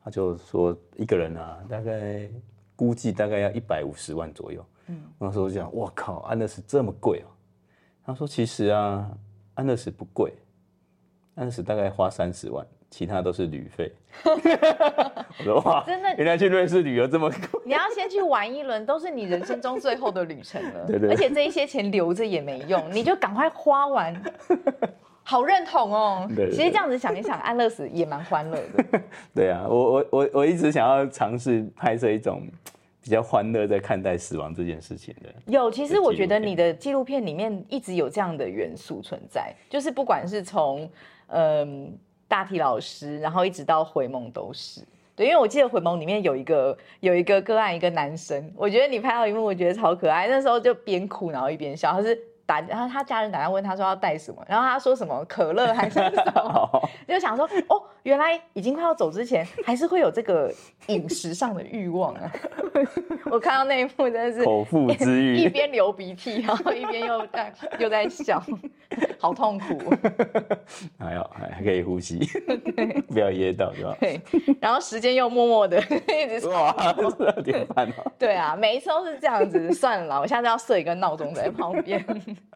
[0.03, 2.27] 他就说一个人啊，大概
[2.75, 4.65] 估计大概要一百五十万左右。
[4.87, 7.31] 嗯，那时候就想，我靠，安乐死这么贵哦。
[8.03, 9.09] 他说其实啊，
[9.53, 10.33] 安乐死不贵，
[11.35, 12.67] 安乐死大概花三十万。
[12.91, 13.89] 其他都是旅费，
[14.25, 17.61] 我说哇，真的，原来去瑞士旅游这么贵。
[17.63, 20.83] 你要先去玩一轮，都是你人生中最后的旅程了。
[20.85, 21.09] 对对。
[21.09, 24.21] 而且这一些钱留着也没用， 你就赶快花完。
[25.23, 26.29] 好认同哦。
[26.35, 26.51] 对。
[26.51, 29.01] 其实这样子想一想，安乐死也蛮欢乐的。
[29.33, 32.45] 对啊，我我我我一直想要尝试拍摄一种
[33.01, 35.29] 比较欢乐在看待死亡这件事情的。
[35.45, 40.89] 有，其实我觉得你的纪录片里面一直有这样的元素存在，就是不管是从
[41.27, 41.97] 嗯。
[42.31, 44.79] 大体老师，然后一直到回眸都是
[45.17, 52.17] 对，因为我记得回眸里面有一个有一个个案，一个男生，我觉得你拍到一幕，我觉得超可爱，那时候就边哭然后一边笑，他是。
[52.59, 60.51] 然后他家人打电话问他说要带什么，然后他说什么可乐还是什么， 就想说哦，原来已经快要走之前，还是会有这个
[60.87, 62.31] 饮食上的欲望啊。
[63.31, 68.43] 我看到那一幕真的是口腹之欲，一边流鼻涕，然后一边又在又在笑，
[69.19, 69.93] 好痛苦。
[70.97, 72.19] 还要还还可以呼吸，
[73.07, 73.95] 不要噎到是吧？
[73.99, 74.19] 对。
[74.59, 76.71] 然后时间又默默的一直哇，
[77.35, 78.11] 二点半哦。
[78.17, 79.71] 对啊，每一次都是这样子。
[79.71, 82.03] 算了，我下次要设一个闹钟在旁边。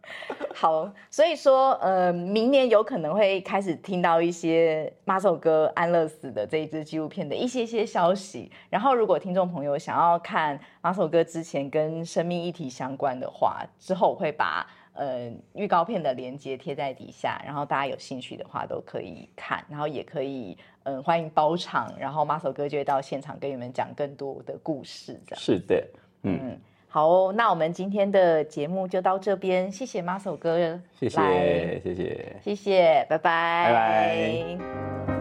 [0.54, 8.52] 好，所以说，呃，明年有可能会开始听到一些马首哥安乐死的这一支纪录片的一些些消息。
[8.70, 25.20] 然后，如果听众朋友想要看马首哥之前跟生命议题相关的话，之后我会把呃预告片的链接贴在底下，然后大家有兴趣的话都可以看，然后也可以嗯欢迎包场，然后马首哥就会到现场跟你们讲更多的故事。
[25.26, 25.88] 这样是的，
[26.22, 26.60] 嗯。
[26.96, 35.15] 好，那我们今天的节目就到这边，谢谢马首哥，谢谢，谢谢，谢谢，拜拜，拜拜。